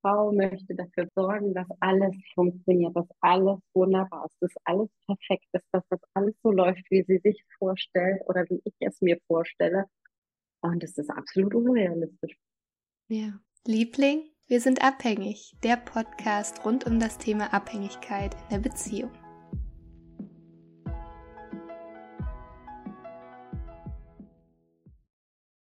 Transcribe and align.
Frau 0.00 0.32
möchte 0.32 0.74
dafür 0.74 1.08
sorgen, 1.14 1.54
dass 1.54 1.66
alles 1.80 2.14
funktioniert, 2.34 2.96
dass 2.96 3.08
alles 3.20 3.58
wunderbar 3.74 4.26
ist, 4.26 4.36
dass 4.40 4.62
alles 4.64 4.88
perfekt 5.06 5.46
ist, 5.52 5.66
dass 5.72 5.84
das 5.90 6.00
alles 6.14 6.34
so 6.42 6.50
läuft, 6.50 6.90
wie 6.90 7.02
sie 7.02 7.18
sich 7.18 7.44
vorstellt 7.58 8.22
oder 8.26 8.44
wie 8.48 8.60
ich 8.64 8.74
es 8.80 9.00
mir 9.00 9.18
vorstelle. 9.26 9.84
Und 10.62 10.82
das 10.82 10.96
ist 10.96 11.10
absolut 11.10 11.54
unrealistisch. 11.54 12.36
Ja. 13.08 13.40
Liebling, 13.66 14.22
wir 14.46 14.60
sind 14.60 14.82
abhängig. 14.82 15.54
Der 15.62 15.76
Podcast 15.76 16.64
rund 16.64 16.86
um 16.86 16.98
das 16.98 17.18
Thema 17.18 17.52
Abhängigkeit 17.52 18.34
in 18.34 18.48
der 18.50 18.70
Beziehung. 18.70 19.10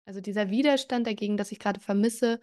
Also 0.05 0.21
dieser 0.21 0.51
Widerstand 0.51 1.07
dagegen, 1.07 1.37
dass 1.37 1.51
ich 1.51 1.57
gerade 1.57 1.79
vermisse, 1.79 2.39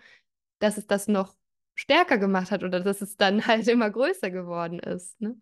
dass 0.58 0.76
es 0.76 0.86
das 0.86 1.06
noch 1.06 1.36
stärker 1.78 2.18
gemacht 2.18 2.50
hat 2.50 2.64
oder 2.64 2.80
dass 2.80 3.00
es 3.00 3.16
dann 3.16 3.40
halt 3.46 3.68
immer 3.68 3.88
größer 3.88 4.30
geworden 4.30 4.80
ist. 4.80 5.20
Ne? 5.20 5.40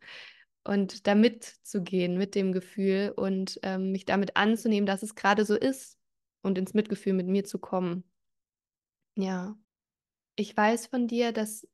Und 0.64 1.06
da 1.06 1.14
mitzugehen 1.14 2.18
mit 2.18 2.34
dem 2.34 2.52
Gefühl 2.52 3.12
und 3.16 3.58
ähm, 3.62 3.92
mich 3.92 4.04
damit 4.04 4.36
anzunehmen, 4.36 4.86
dass 4.86 5.02
es 5.02 5.14
gerade 5.14 5.44
so 5.44 5.56
ist 5.56 5.98
und 6.42 6.58
ins 6.58 6.74
Mitgefühl 6.74 7.14
mit 7.14 7.26
mir 7.26 7.44
zu 7.44 7.58
kommen. 7.58 8.04
Ja. 9.16 9.56
Ich 10.34 10.54
weiß 10.54 10.88
von 10.88 11.08
dir, 11.08 11.32
dass 11.32 11.66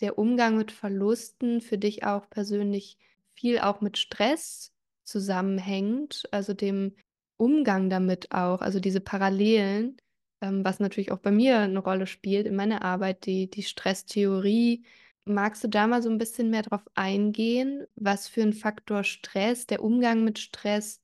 der 0.00 0.18
Umgang 0.18 0.56
mit 0.56 0.72
Verlusten 0.72 1.60
für 1.60 1.76
dich 1.76 2.04
auch 2.04 2.30
persönlich 2.30 2.96
viel 3.34 3.58
auch 3.58 3.82
mit 3.82 3.98
Stress 3.98 4.72
zusammenhängt, 5.04 6.26
also 6.30 6.54
dem 6.54 6.96
Umgang 7.36 7.90
damit 7.90 8.32
auch, 8.32 8.62
also 8.62 8.80
diese 8.80 9.00
Parallelen, 9.00 9.98
ähm, 10.46 10.64
was 10.64 10.80
natürlich 10.80 11.12
auch 11.12 11.18
bei 11.18 11.30
mir 11.30 11.58
eine 11.58 11.78
Rolle 11.78 12.06
spielt 12.06 12.46
in 12.46 12.56
meiner 12.56 12.82
Arbeit, 12.82 13.26
die, 13.26 13.50
die 13.50 13.62
Stresstheorie. 13.62 14.84
Magst 15.24 15.64
du 15.64 15.68
da 15.68 15.86
mal 15.86 16.02
so 16.02 16.08
ein 16.10 16.18
bisschen 16.18 16.50
mehr 16.50 16.62
drauf 16.62 16.82
eingehen, 16.94 17.86
was 17.96 18.28
für 18.28 18.42
ein 18.42 18.52
Faktor 18.52 19.02
Stress, 19.02 19.66
der 19.66 19.82
Umgang 19.82 20.22
mit 20.24 20.38
Stress 20.38 21.02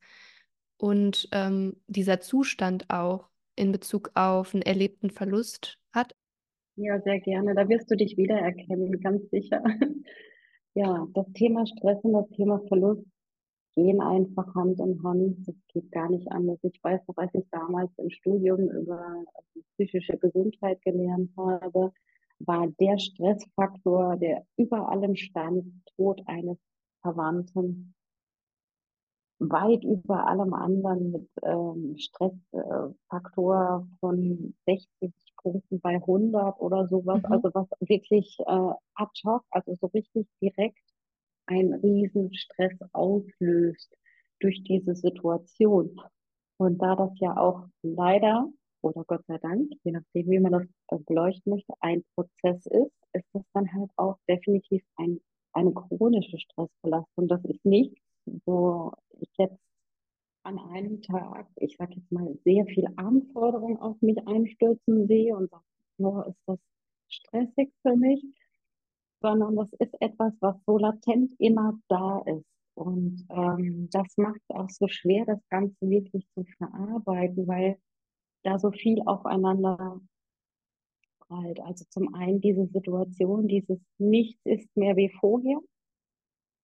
und 0.77 1.29
ähm, 1.33 1.77
dieser 1.87 2.21
Zustand 2.21 2.89
auch 2.89 3.29
in 3.57 3.73
Bezug 3.73 4.13
auf 4.15 4.55
einen 4.55 4.63
erlebten 4.63 5.11
Verlust 5.11 5.79
hat? 5.93 6.15
Ja, 6.77 7.01
sehr 7.01 7.21
gerne. 7.21 7.55
Da 7.55 7.69
wirst 7.69 7.91
du 7.91 7.97
dich 7.97 8.17
wiedererkennen, 8.17 9.01
ganz 9.01 9.29
sicher. 9.31 9.63
Ja, 10.75 11.07
das 11.13 11.27
Thema 11.35 11.67
Stress 11.67 11.99
und 12.03 12.15
das 12.15 12.31
Thema 12.31 12.59
Verlust 12.67 13.05
gehen 13.75 14.01
einfach 14.01 14.55
Hand 14.55 14.81
in 14.81 15.03
Hand. 15.03 15.49
Das 15.49 15.55
geht 15.69 15.91
gar 15.93 16.11
nicht 16.11 16.31
anders. 16.31 16.59
Ich 16.63 16.83
weiß 16.83 17.01
noch, 17.09 17.17
als 17.17 17.35
ich 17.35 17.45
damals 17.51 17.91
im 17.99 18.11
Studium 18.11 18.69
über 18.71 19.25
psychische 19.75 20.17
Gesundheit 20.19 20.81
gelernt 20.83 21.31
habe, 21.37 21.93
war 22.41 22.67
der 22.81 22.99
Stressfaktor, 22.99 24.17
der 24.17 24.45
über 24.57 24.89
allem 24.89 25.17
stand, 25.17 25.65
Tod 25.97 26.21
eines 26.27 26.59
Verwandten, 27.03 27.95
weit 29.39 29.85
über 29.85 30.27
allem 30.27 30.55
anderen 30.55 31.13
mit 31.13 31.29
ähm, 31.43 31.97
Stressfaktor 31.99 33.87
äh, 33.87 33.99
von 33.99 34.55
60 34.67 35.13
Punkten 35.37 35.81
bei 35.81 35.97
100 35.97 36.61
oder 36.61 36.87
sowas. 36.87 37.23
Mhm. 37.23 37.33
Also 37.33 37.51
was 37.53 37.69
wirklich 37.81 38.39
äh, 38.41 38.73
ad 38.95 39.21
hoc, 39.25 39.43
also 39.51 39.77
so 39.81 39.87
richtig 39.89 40.29
direkt 40.41 40.92
einen 41.53 41.75
riesen 41.75 42.31
auslöst 42.93 43.95
durch 44.41 44.63
diese 44.65 44.95
Situation. 44.95 46.01
Und 46.59 46.79
da 46.79 46.97
das 46.97 47.11
ja 47.21 47.37
auch 47.37 47.67
leider 47.83 48.49
oder 48.83 49.05
Gott 49.05 49.25
sei 49.27 49.39
Dank, 49.39 49.71
je 49.85 49.93
nachdem, 49.93 50.31
wie 50.31 50.41
man 50.41 50.53
das 50.53 50.67
äh, 50.89 50.99
beleuchten 51.07 51.53
möchte, 51.53 51.73
ein 51.81 52.03
Prozess 52.15 52.67
ist, 52.67 52.93
ist 53.13 53.27
das 53.33 53.43
dann 53.53 53.73
halt 53.73 53.91
auch 53.97 54.19
definitiv 54.29 54.83
ein, 54.97 55.21
eine 55.53 55.73
chronische 55.73 56.39
Stressbelastung. 56.39 57.29
Das 57.29 57.45
ist 57.45 57.65
nichts, 57.65 58.01
wo 58.45 58.93
ich 59.21 59.31
jetzt 59.39 59.59
an 60.45 60.59
einem 60.59 61.01
Tag, 61.03 61.47
ich 61.57 61.77
sage 61.77 61.95
jetzt 61.97 62.11
mal, 62.11 62.37
sehr 62.45 62.67
viel 62.67 62.87
Anforderungen 62.97 63.79
auf 63.79 64.01
mich 64.01 64.19
einstürzen 64.27 65.07
sehe 65.07 65.37
und 65.37 65.51
sage, 65.51 65.65
oh, 65.99 66.23
ist 66.23 66.43
das 66.47 66.59
stressig 67.09 67.73
für 67.83 67.97
mich, 67.97 68.25
sondern 69.23 69.57
das 69.57 69.73
ist 69.79 69.95
etwas, 70.01 70.33
was 70.41 70.57
so 70.67 70.79
latent 70.79 71.33
immer 71.39 71.79
da 71.89 72.21
ist. 72.27 72.47
Und 72.75 73.27
ähm, 73.31 73.89
das 73.91 74.17
macht 74.17 74.41
es 74.49 74.57
auch 74.57 74.71
so 74.71 74.89
schwer, 74.89 75.25
das 75.27 75.41
Ganze 75.49 75.77
wirklich 75.89 76.27
zu 76.35 76.45
verarbeiten, 76.59 77.47
weil 77.47 77.79
da 78.43 78.59
so 78.59 78.71
viel 78.73 79.03
aufeinander 79.07 80.01
prallt. 81.21 81.61
Also 81.61 81.85
zum 81.91 82.15
einen 82.15 82.41
diese 82.41 82.67
Situation, 82.67 83.49
dieses 83.49 83.79
Nichts 83.99 84.41
ist 84.45 84.75
mehr 84.77 84.97
wie 84.97 85.11
vorher. 85.21 85.59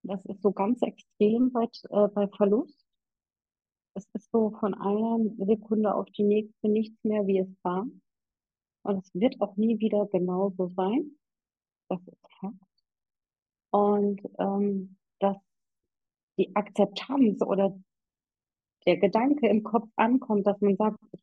Das 0.03 0.25
ist 0.27 0.43
so 0.43 0.53
ganz 0.53 0.81
extrem 0.83 1.53
bei, 1.53 1.65
äh, 1.91 2.09
bei 2.09 2.29
Verlust. 2.29 2.85
Es 3.95 4.09
ist 4.15 4.31
so 4.31 4.51
von 4.61 4.75
einer 4.75 5.19
Sekunde 5.45 5.95
auf 5.95 6.07
die 6.11 6.23
nächste 6.23 6.69
nichts 6.69 7.03
mehr, 7.05 7.27
wie 7.27 7.39
es 7.39 7.49
war. 7.63 7.87
Und 8.83 9.05
es 9.05 9.11
wird 9.15 9.41
auch 9.41 9.57
nie 9.57 9.79
wieder 9.81 10.07
genauso 10.07 10.69
sein. 10.69 11.18
Das 11.89 12.01
ist 12.07 12.19
Fakt. 12.41 12.55
Und 13.71 14.21
ähm, 14.39 14.97
dass 15.19 15.37
die 16.39 16.55
Akzeptanz 16.55 17.43
oder 17.43 17.79
der 18.87 18.97
Gedanke 18.99 19.49
im 19.49 19.63
Kopf 19.63 19.89
ankommt, 19.97 20.47
dass 20.47 20.61
man 20.61 20.77
sagt, 20.77 20.99
ich 21.13 21.23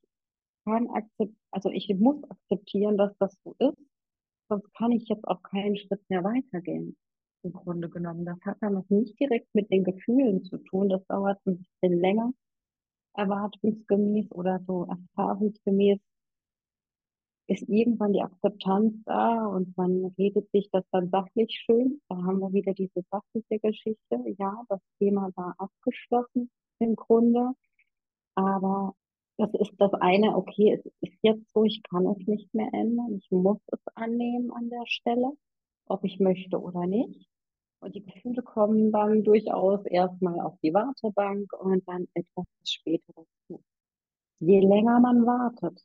kann 0.66 0.88
akzeptieren, 0.90 1.38
also 1.52 1.70
ich 1.70 1.90
muss 1.98 2.24
akzeptieren, 2.30 2.98
dass 2.98 3.18
das 3.18 3.36
so 3.44 3.56
ist, 3.59 3.78
sonst 4.50 4.74
kann 4.76 4.92
ich 4.92 5.08
jetzt 5.08 5.28
auch 5.28 5.42
keinen 5.42 5.78
Schritt 5.78 6.02
mehr 6.09 6.24
weitergehen. 6.24 6.96
Im 7.44 7.53
Grunde 7.53 7.90
genommen. 7.90 8.26
Das 8.26 8.40
hat 8.42 8.58
dann 8.62 8.74
noch 8.74 8.90
nicht 8.90 9.20
direkt 9.20 9.53
mit 9.53 9.70
den 9.72 9.84
Gefühlen 9.84 10.44
zu 10.44 10.58
tun. 10.58 10.90
Das 10.90 11.06
dauert 11.06 11.40
ein 11.46 11.59
bisschen 11.59 12.00
länger, 12.00 12.34
erwartungsgemäß 13.14 14.32
oder 14.32 14.59
so 14.66 14.86
erfahrungsgemäß 14.86 16.00
ist 17.48 17.68
irgendwann 17.70 18.14
die 18.14 18.22
Akzeptanz 18.22 18.96
da 19.06 19.46
und 19.46 19.78
man 19.78 20.14
redet 20.18 20.50
sich 20.52 20.70
das 20.72 20.84
dann 20.92 21.10
sachlich 21.10 21.52
schön. 21.66 22.02
Da 22.10 22.16
haben 22.18 22.40
wir 22.40 22.54
wieder 22.54 22.74
diese 22.74 23.04
sachliche 23.12 23.60
Geschichte. 23.60 24.18
Ja, 24.38 24.64
das 24.70 24.82
Thema 25.00 25.32
war 25.36 25.56
abgeschlossen 25.58 26.50
im 26.80 26.96
Grunde. 26.96 27.52
Aber 28.36 28.96
das 29.38 29.50
ist 29.54 29.74
das 29.80 29.94
eine, 29.94 30.36
okay, 30.36 30.74
es 30.74 30.92
ist 31.02 31.20
jetzt 31.22 31.52
so, 31.54 31.64
ich 31.64 31.84
kann 31.84 32.08
es 32.08 32.26
nicht 32.28 32.54
mehr 32.54 32.70
ändern. 32.74 33.16
Ich 33.22 33.30
muss 33.32 33.60
es 33.68 33.80
annehmen 33.96 34.52
an 34.52 34.70
der 34.70 34.86
Stelle, 34.88 35.32
ob 35.88 36.04
ich 36.04 36.20
möchte 36.20 36.60
oder 36.60 36.88
nicht. 36.88 37.28
Und 37.80 37.96
die 37.96 38.04
Gefühle 38.04 38.42
kommen 38.42 38.92
dann 38.92 39.24
durchaus 39.24 39.86
erstmal 39.86 40.40
auf 40.40 40.58
die 40.64 40.74
Wartebank 40.74 41.54
und 41.54 41.88
dann 41.88 42.08
etwas 42.14 42.46
später 42.64 43.14
dazu. 43.16 43.62
Je 44.40 44.60
länger 44.60 45.00
man 45.00 45.26
wartet, 45.26 45.80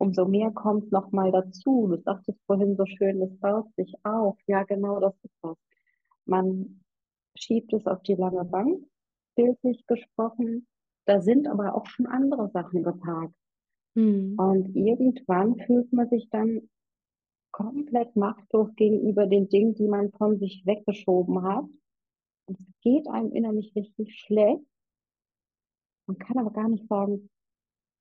umso 0.00 0.24
mehr 0.24 0.50
kommt 0.50 0.90
noch 0.92 1.12
mal 1.12 1.30
dazu. 1.30 1.86
Du 1.88 2.00
sagtest 2.02 2.40
vorhin 2.46 2.74
so 2.76 2.86
schön, 2.86 3.20
es 3.20 3.38
baut 3.38 3.66
sich 3.76 3.94
auf. 4.02 4.38
Ja, 4.46 4.64
genau 4.64 4.98
das 4.98 5.14
ist 5.22 5.34
das. 5.42 5.56
Man 6.24 6.82
schiebt 7.36 7.72
es 7.74 7.86
auf 7.86 8.02
die 8.02 8.14
lange 8.14 8.44
Bank, 8.44 8.82
bildlich 9.36 9.86
gesprochen. 9.86 10.66
Da 11.04 11.20
sind 11.20 11.46
aber 11.46 11.74
auch 11.74 11.86
schon 11.86 12.06
andere 12.06 12.48
Sachen 12.50 12.82
geparkt. 12.82 13.34
Hm. 13.94 14.36
Und 14.38 14.74
irgendwann 14.74 15.56
fühlt 15.66 15.92
man 15.92 16.08
sich 16.08 16.30
dann 16.30 16.70
komplett 17.52 18.16
machtlos 18.16 18.74
gegenüber 18.76 19.26
den 19.26 19.48
Dingen, 19.48 19.74
die 19.74 19.88
man 19.88 20.12
von 20.12 20.38
sich 20.38 20.62
weggeschoben 20.64 21.42
hat. 21.42 21.66
Und 22.46 22.58
es 22.58 22.80
geht 22.80 23.06
einem 23.06 23.32
innerlich 23.32 23.74
richtig 23.76 24.18
schlecht. 24.18 24.64
Man 26.06 26.16
kann 26.18 26.38
aber 26.38 26.52
gar 26.52 26.68
nicht 26.68 26.88
sagen, 26.88 27.28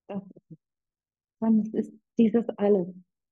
das 0.07 0.23
ist 0.23 0.51
es 0.51 0.68
sondern 1.39 1.65
es 1.65 1.73
ist 1.73 1.93
dieses 2.17 2.47
alles. 2.57 2.87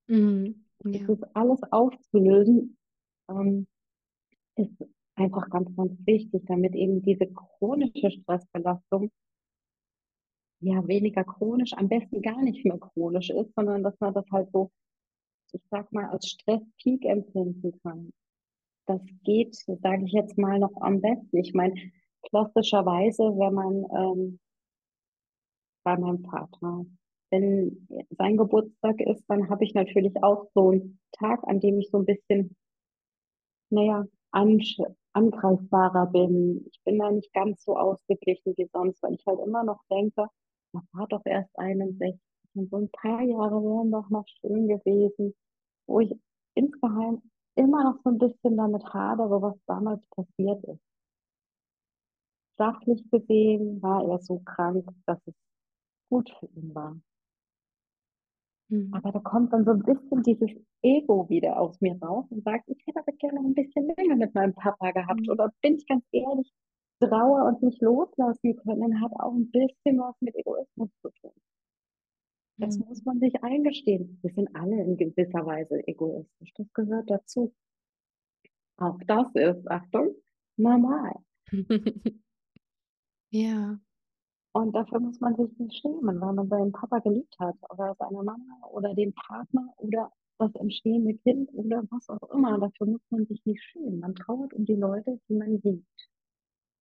Mhm. 0.06 0.64
Ja. 0.84 0.90
Dieses 0.92 1.22
alles 1.34 1.60
aufzulösen, 1.70 2.76
ähm, 3.28 3.66
ist 4.56 4.84
einfach 5.14 5.48
ganz, 5.50 5.74
ganz 5.76 5.92
wichtig, 6.06 6.42
damit 6.46 6.74
eben 6.74 7.02
diese 7.02 7.26
chronische 7.26 8.10
Stressbelastung 8.10 9.10
ja 10.60 10.86
weniger 10.86 11.24
chronisch, 11.24 11.72
am 11.74 11.88
besten 11.88 12.22
gar 12.22 12.42
nicht 12.42 12.64
mehr 12.64 12.78
chronisch 12.78 13.30
ist, 13.30 13.54
sondern 13.54 13.82
dass 13.82 13.98
man 14.00 14.14
das 14.14 14.24
halt 14.32 14.50
so, 14.52 14.70
ich 15.52 15.62
sag 15.70 15.92
mal, 15.92 16.06
als 16.06 16.28
Stresspeak 16.28 17.04
empfinden 17.04 17.78
kann. 17.82 18.12
Das 18.86 19.00
geht, 19.22 19.54
sage 19.54 20.04
ich 20.04 20.12
jetzt 20.12 20.38
mal, 20.38 20.58
noch 20.58 20.74
am 20.80 21.00
besten. 21.00 21.36
Ich 21.36 21.52
meine, 21.52 21.74
klassischerweise, 22.22 23.22
wenn 23.22 23.54
man 23.54 23.84
ähm, 23.96 24.40
bei 25.84 25.96
meinem 25.96 26.24
Vater 26.24 26.86
wenn 27.30 27.88
sein 28.10 28.36
Geburtstag 28.36 29.00
ist, 29.00 29.24
dann 29.28 29.50
habe 29.50 29.64
ich 29.64 29.74
natürlich 29.74 30.14
auch 30.22 30.46
so 30.54 30.70
einen 30.70 30.98
Tag, 31.12 31.40
an 31.44 31.60
dem 31.60 31.78
ich 31.78 31.90
so 31.90 31.98
ein 31.98 32.06
bisschen, 32.06 32.56
naja, 33.70 34.06
angreifbarer 34.32 36.06
bin. 36.06 36.66
Ich 36.70 36.80
bin 36.84 36.98
da 36.98 37.10
nicht 37.10 37.32
ganz 37.32 37.62
so 37.64 37.76
ausgeglichen 37.76 38.54
wie 38.56 38.68
sonst, 38.72 39.02
weil 39.02 39.14
ich 39.14 39.26
halt 39.26 39.40
immer 39.40 39.64
noch 39.64 39.80
denke, 39.90 40.26
das 40.72 40.82
war 40.92 41.06
doch 41.08 41.24
erst 41.24 41.50
61 41.58 42.20
und 42.54 42.70
so 42.70 42.76
ein 42.78 42.90
paar 42.90 43.22
Jahre 43.22 43.62
wären 43.62 43.90
doch 43.90 44.08
noch 44.10 44.26
schön 44.40 44.68
gewesen. 44.68 45.34
wo 45.86 46.00
ich 46.00 46.14
insgeheim 46.54 47.22
immer 47.56 47.84
noch 47.84 48.00
so 48.04 48.10
ein 48.10 48.18
bisschen 48.18 48.56
damit 48.56 48.84
hadere, 48.92 49.42
was 49.42 49.56
damals 49.66 50.00
passiert 50.10 50.62
ist. 50.64 50.80
Sachlich 52.58 53.08
gesehen 53.10 53.80
war 53.82 54.04
er 54.04 54.18
so 54.20 54.40
krank, 54.40 54.86
dass 55.06 55.18
es 55.26 55.34
gut 56.10 56.30
für 56.38 56.46
ihn 56.46 56.74
war. 56.74 56.96
Mhm. 58.70 58.90
Aber 58.92 59.12
da 59.12 59.18
kommt 59.20 59.52
dann 59.52 59.64
so 59.64 59.72
ein 59.72 59.82
bisschen 59.82 60.22
dieses 60.22 60.50
Ego 60.82 61.28
wieder 61.28 61.58
aus 61.60 61.80
mir 61.80 61.96
raus 62.02 62.26
und 62.30 62.44
sagt, 62.44 62.68
ich 62.68 62.78
hätte 62.86 63.00
aber 63.00 63.12
gerne 63.18 63.40
ein 63.40 63.54
bisschen 63.54 63.88
länger 63.96 64.16
mit 64.16 64.34
meinem 64.34 64.54
Papa 64.54 64.90
gehabt. 64.92 65.26
Mhm. 65.26 65.28
Oder 65.28 65.52
bin 65.62 65.76
ich 65.76 65.86
ganz 65.86 66.04
ehrlich, 66.12 66.52
Trauer 67.00 67.46
und 67.46 67.62
nicht 67.62 67.80
loslassen 67.82 68.56
können, 68.56 69.00
hat 69.00 69.12
auch 69.20 69.32
ein 69.34 69.50
bisschen 69.50 69.98
was 69.98 70.14
mit 70.20 70.34
Egoismus 70.36 70.90
zu 71.02 71.10
tun. 71.20 71.32
Das 72.60 72.76
Mhm. 72.76 72.84
muss 72.88 73.04
man 73.04 73.20
sich 73.20 73.42
eingestehen. 73.44 74.18
Wir 74.22 74.32
sind 74.34 74.54
alle 74.54 74.82
in 74.82 74.96
gewisser 74.96 75.46
Weise 75.46 75.86
egoistisch. 75.86 76.52
Das 76.56 76.66
gehört 76.72 77.08
dazu. 77.08 77.52
Auch 78.78 78.98
das 79.06 79.26
ist, 79.34 79.68
Achtung, 79.70 80.14
normal. 80.56 81.12
Ja. 83.32 83.78
Und 84.52 84.74
dafür 84.74 85.00
muss 85.00 85.20
man 85.20 85.36
sich 85.36 85.58
nicht 85.58 85.80
schämen, 85.80 86.20
weil 86.20 86.32
man 86.32 86.48
seinen 86.48 86.72
Papa 86.72 86.98
geliebt 87.00 87.34
hat 87.38 87.56
oder 87.70 87.94
seine 87.98 88.22
Mama 88.22 88.66
oder 88.70 88.94
den 88.94 89.12
Partner 89.14 89.72
oder 89.76 90.10
das 90.38 90.54
entstehende 90.54 91.14
Kind 91.18 91.52
oder 91.52 91.82
was 91.90 92.08
auch 92.08 92.30
immer. 92.30 92.58
Dafür 92.58 92.86
muss 92.86 93.02
man 93.10 93.26
sich 93.26 93.44
nicht 93.44 93.62
schämen. 93.62 94.00
Man 94.00 94.14
trauert 94.14 94.54
um 94.54 94.64
die 94.64 94.76
Leute, 94.76 95.20
die 95.28 95.34
man 95.34 95.60
liebt. 95.62 96.08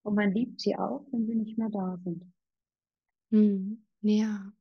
Und 0.03 0.15
man 0.15 0.31
liebt 0.31 0.61
sie 0.61 0.77
auch, 0.77 1.05
wenn 1.11 1.25
sie 1.25 1.35
nicht 1.35 1.57
mehr 1.57 1.69
da 1.69 1.99
sind. 2.03 2.23
Mhm. 3.31 3.85
Ja. 4.01 4.53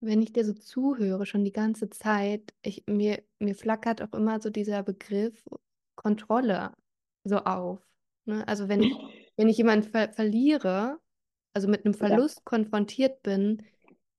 Wenn 0.00 0.22
ich 0.22 0.32
dir 0.32 0.44
so 0.44 0.54
zuhöre, 0.54 1.26
schon 1.26 1.44
die 1.44 1.52
ganze 1.52 1.90
Zeit, 1.90 2.54
ich, 2.62 2.86
mir, 2.86 3.22
mir 3.38 3.54
flackert 3.54 4.00
auch 4.00 4.14
immer 4.14 4.40
so 4.40 4.48
dieser 4.48 4.82
Begriff 4.82 5.44
Kontrolle 5.96 6.72
so 7.24 7.36
auf. 7.38 7.86
Ne? 8.24 8.46
Also 8.48 8.68
wenn 8.68 8.82
ich, 8.82 8.94
wenn 9.36 9.48
ich 9.48 9.58
jemanden 9.58 9.90
ver 9.90 10.08
verliere, 10.12 10.98
also 11.52 11.68
mit 11.68 11.84
einem 11.84 11.94
Ja, 11.98 12.20
Verlust 12.20 12.44
konfrontiert 12.44 13.22
bin, 13.22 13.62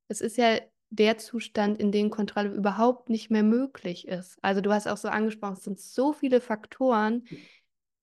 es 0.08 0.22
ist 0.22 0.38
ja 0.38 0.60
der 0.90 1.18
Zustand, 1.18 1.80
in 1.80 1.92
dem 1.92 2.10
Kontrolle 2.10 2.50
überhaupt 2.50 3.10
nicht 3.10 3.32
mehr 3.32 3.44
möglich 3.44 4.08
ist. 4.08 4.38
Also 4.42 4.62
du 4.62 4.74
hast 4.74 4.88
auch 4.88 4.98
so 4.98 5.08
angesprochen, 5.08 5.54
es 5.54 5.64
sind 5.64 5.80
so 5.80 6.12
viele 6.14 6.42
Faktoren, 6.42 7.26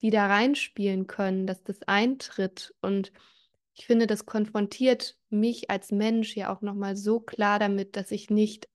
die 0.02 0.10
da 0.10 0.26
reinspielen 0.26 1.06
können, 1.06 1.46
dass 1.46 1.62
das 1.62 1.82
eintritt. 1.82 2.74
Und 2.80 3.12
ich 3.74 3.86
finde, 3.86 4.06
das 4.06 4.26
konfrontiert 4.26 5.18
mich 5.28 5.70
als 5.70 5.92
Mensch 5.92 6.36
ja 6.36 6.54
auch 6.54 6.62
nochmal 6.62 6.96
so 6.96 7.20
klar 7.20 7.58
damit, 7.58 7.96
dass 7.96 8.10
ich 8.10 8.30
nicht 8.30 8.68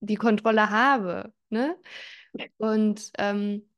die 0.00 0.16
Kontrolle 0.16 0.70
habe. 0.70 1.32
Ne? 1.50 1.76
Und 2.58 3.12
ähm, 3.18 3.68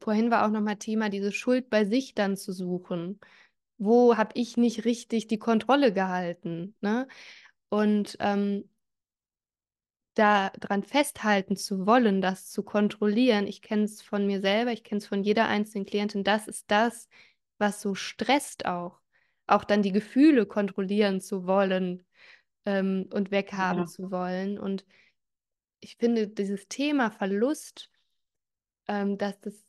vorhin 0.00 0.30
war 0.30 0.46
auch 0.46 0.50
nochmal 0.50 0.76
Thema, 0.76 1.08
diese 1.10 1.32
Schuld 1.32 1.70
bei 1.70 1.84
sich 1.84 2.14
dann 2.14 2.36
zu 2.36 2.52
suchen. 2.52 3.20
Wo 3.78 4.16
habe 4.16 4.30
ich 4.34 4.56
nicht 4.56 4.84
richtig 4.84 5.26
die 5.26 5.38
Kontrolle 5.38 5.92
gehalten? 5.92 6.74
Ne? 6.80 7.08
Und 7.68 8.16
ähm, 8.20 8.68
daran 10.14 10.84
festhalten 10.84 11.56
zu 11.56 11.86
wollen, 11.86 12.20
das 12.20 12.50
zu 12.50 12.62
kontrollieren, 12.62 13.46
ich 13.46 13.62
kenne 13.62 13.84
es 13.84 14.00
von 14.00 14.26
mir 14.26 14.40
selber, 14.40 14.72
ich 14.72 14.84
kenne 14.84 14.98
es 14.98 15.06
von 15.06 15.24
jeder 15.24 15.48
einzelnen 15.48 15.86
Klientin, 15.86 16.22
das 16.22 16.46
ist 16.46 16.70
das, 16.70 17.08
was 17.58 17.80
so 17.80 17.94
stresst 17.94 18.66
auch. 18.66 19.00
Auch 19.46 19.64
dann 19.64 19.82
die 19.82 19.92
Gefühle 19.92 20.46
kontrollieren 20.46 21.20
zu 21.20 21.46
wollen 21.46 22.06
ähm, 22.64 23.08
und 23.12 23.30
weghaben 23.30 23.82
ja, 23.82 23.86
zu 23.86 24.10
wollen. 24.10 24.58
Und 24.58 24.86
ich 25.80 25.96
finde, 25.96 26.28
dieses 26.28 26.66
Thema 26.68 27.10
Verlust, 27.10 27.90
ähm, 28.88 29.18
dass 29.18 29.38
das 29.40 29.66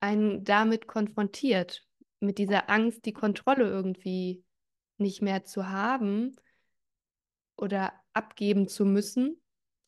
einen 0.00 0.44
damit 0.44 0.86
konfrontiert, 0.86 1.85
mit 2.20 2.38
dieser 2.38 2.70
Angst, 2.70 3.04
die 3.04 3.12
Kontrolle 3.12 3.64
irgendwie 3.64 4.44
nicht 4.98 5.22
mehr 5.22 5.44
zu 5.44 5.68
haben 5.68 6.36
oder 7.56 7.92
abgeben 8.12 8.68
zu 8.68 8.84
müssen, 8.84 9.40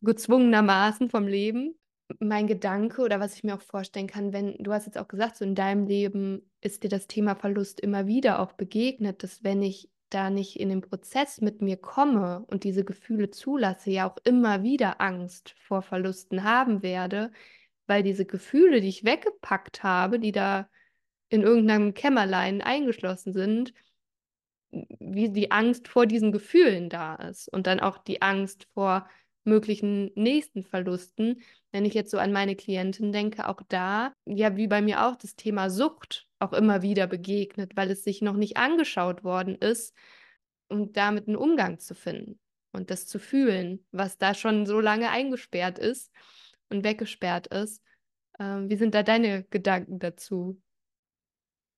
gezwungenermaßen 0.03 1.11
vom 1.11 1.27
Leben. 1.27 1.75
Mein 2.21 2.47
Gedanke 2.47 3.03
oder 3.03 3.21
was 3.21 3.35
ich 3.35 3.45
mir 3.45 3.55
auch 3.55 3.61
vorstellen 3.61 4.07
kann, 4.07 4.33
wenn 4.33 4.57
du 4.59 4.73
hast 4.73 4.87
jetzt 4.87 4.99
auch 4.99 5.09
gesagt, 5.09 5.37
so 5.37 5.45
in 5.45 5.55
deinem 5.55 5.87
Leben 5.87 6.51
ist 6.61 6.83
dir 6.83 6.89
das 6.89 7.07
Thema 7.07 7.35
Verlust 7.35 7.81
immer 7.81 8.07
wieder 8.07 8.41
auch 8.41 8.53
begegnet, 8.53 9.23
dass 9.23 9.45
wenn 9.45 9.63
ich 9.63 9.91
da 10.09 10.31
nicht 10.31 10.59
in 10.59 10.71
den 10.71 10.81
Prozess 10.81 11.43
mit 11.43 11.61
mir 11.61 11.77
komme 11.77 12.45
und 12.47 12.65
diese 12.65 12.85
Gefühle 12.85 13.31
zulasse, 13.31 13.91
ja 13.91 14.09
auch 14.09 14.17
immer 14.25 14.63
wieder 14.63 15.03
Angst 15.03 15.55
vor 15.59 15.83
Verlusten 15.83 16.45
haben 16.45 16.83
werde, 16.83 17.31
weil 17.87 18.03
diese 18.03 18.25
Gefühle, 18.25 18.81
die 18.81 18.89
ich 18.89 19.05
weggepackt 19.05 19.83
habe, 19.83 20.19
die 20.19 20.33
da 20.33 20.69
in 21.29 21.43
irgendeinem 21.43 21.95
Kämmerlein 21.95 22.63
eingeschlossen 22.63 23.33
sind, 23.33 23.73
wie 24.71 25.31
die 25.31 25.51
Angst 25.51 25.89
vor 25.89 26.07
diesen 26.07 26.33
Gefühlen 26.33 26.89
da 26.91 27.15
ist 27.17 27.53
und 27.53 27.67
dann 27.67 27.81
auch 27.81 27.99
die 27.99 28.23
Angst 28.23 28.67
vor 28.75 29.09
möglichen 29.45 30.13
nächsten 30.15 30.63
Verlusten. 30.63 31.41
Wenn 31.73 31.85
ich 31.85 31.95
jetzt 31.95 32.11
so 32.11 32.19
an 32.19 32.33
meine 32.33 32.55
Klientin 32.55 33.13
denke, 33.13 33.49
auch 33.49 33.63
da, 33.69 34.13
ja, 34.27 34.57
wie 34.57 34.69
bei 34.69 34.83
mir 34.83 35.07
auch, 35.07 35.17
das 35.17 35.37
Thema 35.37 35.71
Sucht 35.71 36.29
auch 36.39 36.53
immer 36.53 36.83
wieder 36.83 37.07
begegnet, 37.07 37.77
weil 37.77 37.91
es 37.91 38.05
sich 38.05 38.23
noch 38.23 38.37
nicht 38.37 38.57
angeschaut 38.57 39.25
worden 39.25 39.57
ist, 39.57 39.95
um 40.69 40.93
damit 40.93 41.27
einen 41.27 41.37
Umgang 41.37 41.79
zu 41.79 41.95
finden 41.95 42.39
und 42.73 42.91
das 42.91 43.07
zu 43.07 43.19
fühlen, 43.19 43.85
was 43.91 44.19
da 44.19 44.35
schon 44.35 44.67
so 44.67 44.81
lange 44.81 45.11
eingesperrt 45.11 45.79
ist 45.79 46.13
und 46.69 46.85
weggesperrt 46.85 47.49
ist. 47.49 47.83
Ähm, 48.39 48.69
wie 48.69 48.77
sind 48.77 48.95
da 48.95 49.03
deine 49.03 49.45
Gedanken 49.45 49.99
dazu? 49.99 50.61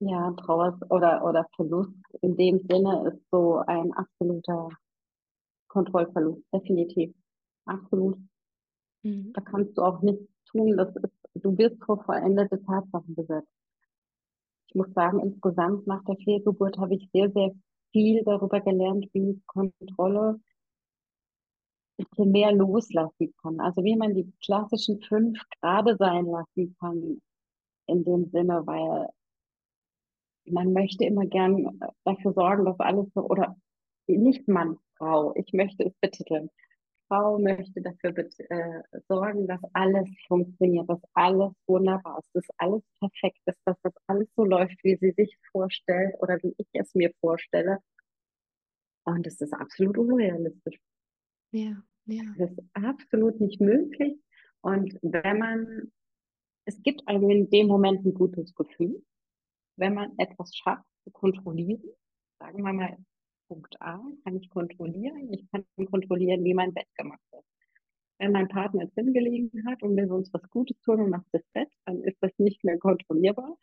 Ja, 0.01 0.33
Trauer 0.33 0.79
oder, 0.89 1.25
oder 1.25 1.47
Verlust 1.57 1.93
in 2.23 2.37
dem 2.37 2.59
Sinne 2.71 3.09
ist 3.09 3.23
so 3.31 3.59
ein 3.67 3.93
absoluter 3.93 4.69
Kontrollverlust, 5.69 6.43
definitiv. 6.53 7.15
Absolut. 7.67 8.19
Mhm. 9.03 9.33
Da 9.35 9.41
kannst 9.43 9.77
du 9.77 9.83
auch 9.83 10.03
nichts 10.03 10.27
tun. 10.47 10.77
Das 10.77 10.95
ist, 10.97 11.13
du 11.35 11.57
wirst 11.59 11.83
vor 11.85 12.03
vollendete 12.05 12.63
Tatsachen 12.65 13.15
gesetzt. 13.15 13.49
Ich 14.69 14.75
muss 14.75 14.93
sagen, 14.95 15.21
insgesamt 15.21 15.87
nach 15.87 16.03
der 16.05 16.17
Fehlgeburt 16.17 16.79
habe 16.79 16.95
ich 16.95 17.09
sehr, 17.13 17.31
sehr 17.31 17.53
viel 17.93 18.23
darüber 18.25 18.61
gelernt, 18.61 19.09
wie 19.13 19.33
ich 19.33 19.47
Kontrolle 19.47 20.41
ein 21.99 22.07
bisschen 22.07 22.31
mehr 22.31 22.53
loslassen 22.53 23.35
kann. 23.43 23.61
Also 23.61 23.85
wie 23.85 23.97
man 23.97 24.15
die 24.15 24.33
klassischen 24.43 25.01
fünf 25.03 25.39
gerade 25.61 25.97
sein 25.99 26.27
lassen 26.27 26.77
kann, 26.79 27.21
in 27.87 28.05
dem 28.05 28.31
Sinne, 28.31 28.67
weil 28.67 29.09
man 30.45 30.73
möchte 30.73 31.05
immer 31.05 31.27
gern 31.27 31.81
dafür 32.05 32.33
sorgen, 32.33 32.65
dass 32.65 32.79
alles 32.81 33.07
so, 33.15 33.23
oder 33.23 33.57
nicht 34.07 34.49
Mann, 34.49 34.79
Frau, 34.97 35.35
ich 35.37 35.53
möchte 35.53 35.85
es 35.85 35.95
betiteln. 36.01 36.51
Frau 37.09 37.39
möchte 37.39 37.83
dafür 37.83 38.17
äh, 38.17 38.83
sorgen, 39.09 39.49
dass 39.49 39.61
alles 39.73 40.09
funktioniert, 40.29 40.89
dass 40.89 41.01
alles 41.15 41.53
wunderbar 41.67 42.19
ist, 42.21 42.29
dass 42.35 42.57
alles 42.59 42.83
perfekt 43.01 43.41
ist, 43.47 43.59
dass 43.65 43.77
das 43.83 43.93
alles 44.07 44.29
so 44.37 44.45
läuft, 44.45 44.79
wie 44.85 44.97
sie 44.97 45.11
sich 45.13 45.37
vorstellt 45.51 46.15
oder 46.21 46.39
wie 46.43 46.55
ich 46.57 46.69
es 46.73 46.95
mir 46.95 47.13
vorstelle. 47.21 47.79
Und 49.05 49.27
es 49.27 49.41
ist 49.41 49.53
absolut 49.53 49.99
unrealistisch. 49.99 50.79
Ja, 51.51 51.83
ja. 52.07 52.23
Das 52.39 52.53
ist 52.53 52.63
absolut 52.75 53.41
nicht 53.41 53.61
möglich. 53.61 54.17
Und 54.61 54.97
wenn 55.03 55.39
man, 55.39 55.93
es 56.65 56.81
gibt 56.83 57.09
einem 57.09 57.29
in 57.31 57.51
dem 57.51 57.67
Moment 57.67 58.05
ein 58.05 58.15
gutes 58.15 58.55
Gefühl, 58.55 59.03
wenn 59.81 59.95
man 59.95 60.13
etwas 60.19 60.55
schafft 60.55 60.87
zu 61.05 61.11
kontrollieren, 61.11 61.83
sagen 62.39 62.63
wir 62.63 62.73
mal, 62.73 62.97
Punkt 63.49 63.81
A 63.83 64.01
kann 64.23 64.37
ich 64.37 64.49
kontrollieren. 64.49 65.33
Ich 65.33 65.45
kann 65.51 65.65
kontrollieren, 65.91 66.45
wie 66.45 66.55
mein 66.55 66.73
Bett 66.73 66.87
gemacht 66.95 67.21
wird. 67.33 67.45
Wenn 68.19 68.33
mein 68.33 68.49
Partner 68.49 68.85
jetzt 68.85 68.95
hingelegen 68.95 69.67
hat 69.67 69.83
und 69.83 69.97
will 69.97 70.13
uns 70.13 70.33
was 70.33 70.49
Gutes 70.51 70.81
tun 70.83 71.01
und 71.01 71.11
macht 71.11 71.27
das 71.33 71.43
Bett, 71.53 71.69
dann 71.87 72.03
ist 72.05 72.19
das 72.21 72.31
nicht 72.39 72.63
mehr 72.63 72.79
kontrollierbar. 72.79 73.57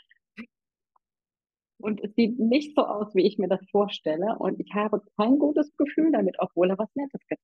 Und 1.80 2.04
es 2.04 2.14
sieht 2.16 2.40
nicht 2.40 2.76
so 2.76 2.82
aus, 2.86 3.14
wie 3.14 3.26
ich 3.26 3.38
mir 3.38 3.48
das 3.48 3.62
vorstelle. 3.70 4.36
Und 4.40 4.60
ich 4.60 4.74
habe 4.74 5.02
kein 5.16 5.38
gutes 5.38 5.72
Gefühl 5.78 6.12
damit, 6.12 6.36
obwohl 6.40 6.72
er 6.72 6.78
was 6.80 6.94
Nettes 6.96 7.22
gibt. 7.28 7.42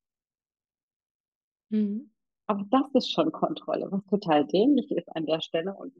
Mhm. 1.69 2.11
Aber 2.47 2.65
das 2.71 2.93
ist 2.95 3.11
schon 3.11 3.31
Kontrolle, 3.31 3.87
was 3.89 4.03
total 4.07 4.45
dämlich 4.47 4.91
ist 4.91 5.07
an 5.15 5.25
der 5.25 5.39
Stelle. 5.39 5.73
Und 5.75 5.93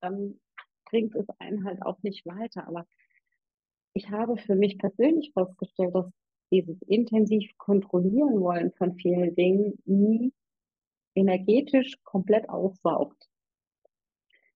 dann 0.00 0.40
bringt 0.90 1.14
es 1.14 1.26
einen 1.38 1.64
halt 1.64 1.82
auch 1.82 2.02
nicht 2.02 2.26
weiter. 2.26 2.66
Aber 2.66 2.86
ich 3.94 4.10
habe 4.10 4.36
für 4.36 4.54
mich 4.54 4.78
persönlich 4.78 5.32
festgestellt, 5.32 5.94
dass 5.94 6.10
dieses 6.52 6.80
intensiv 6.82 7.50
kontrollieren 7.58 8.40
wollen 8.40 8.72
von 8.72 8.94
vielen 8.96 9.34
Dingen 9.34 9.78
nie 9.84 10.32
energetisch 11.14 11.96
komplett 12.04 12.48
aussaugt. 12.48 13.28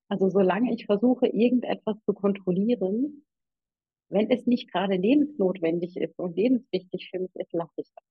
Also 0.08 0.28
solange 0.28 0.72
ich 0.74 0.86
versuche, 0.86 1.26
irgendetwas 1.26 1.96
zu 2.04 2.12
kontrollieren, 2.12 3.24
wenn 4.08 4.30
es 4.30 4.46
nicht 4.46 4.70
gerade 4.70 4.96
lebensnotwendig 4.96 5.96
ist 5.96 6.18
und 6.18 6.36
lebenswichtig 6.36 7.08
für 7.10 7.20
mich 7.20 7.34
ist, 7.34 7.52
lasse 7.52 7.72
ich 7.78 7.90
das. 7.94 8.04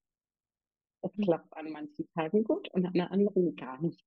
Es 1.12 1.18
klappt 1.26 1.56
an 1.56 1.72
manchen 1.72 2.08
Tagen 2.14 2.44
gut 2.44 2.70
und 2.70 2.86
an 2.86 3.00
anderen 3.02 3.56
gar 3.56 3.82
nicht. 3.82 4.04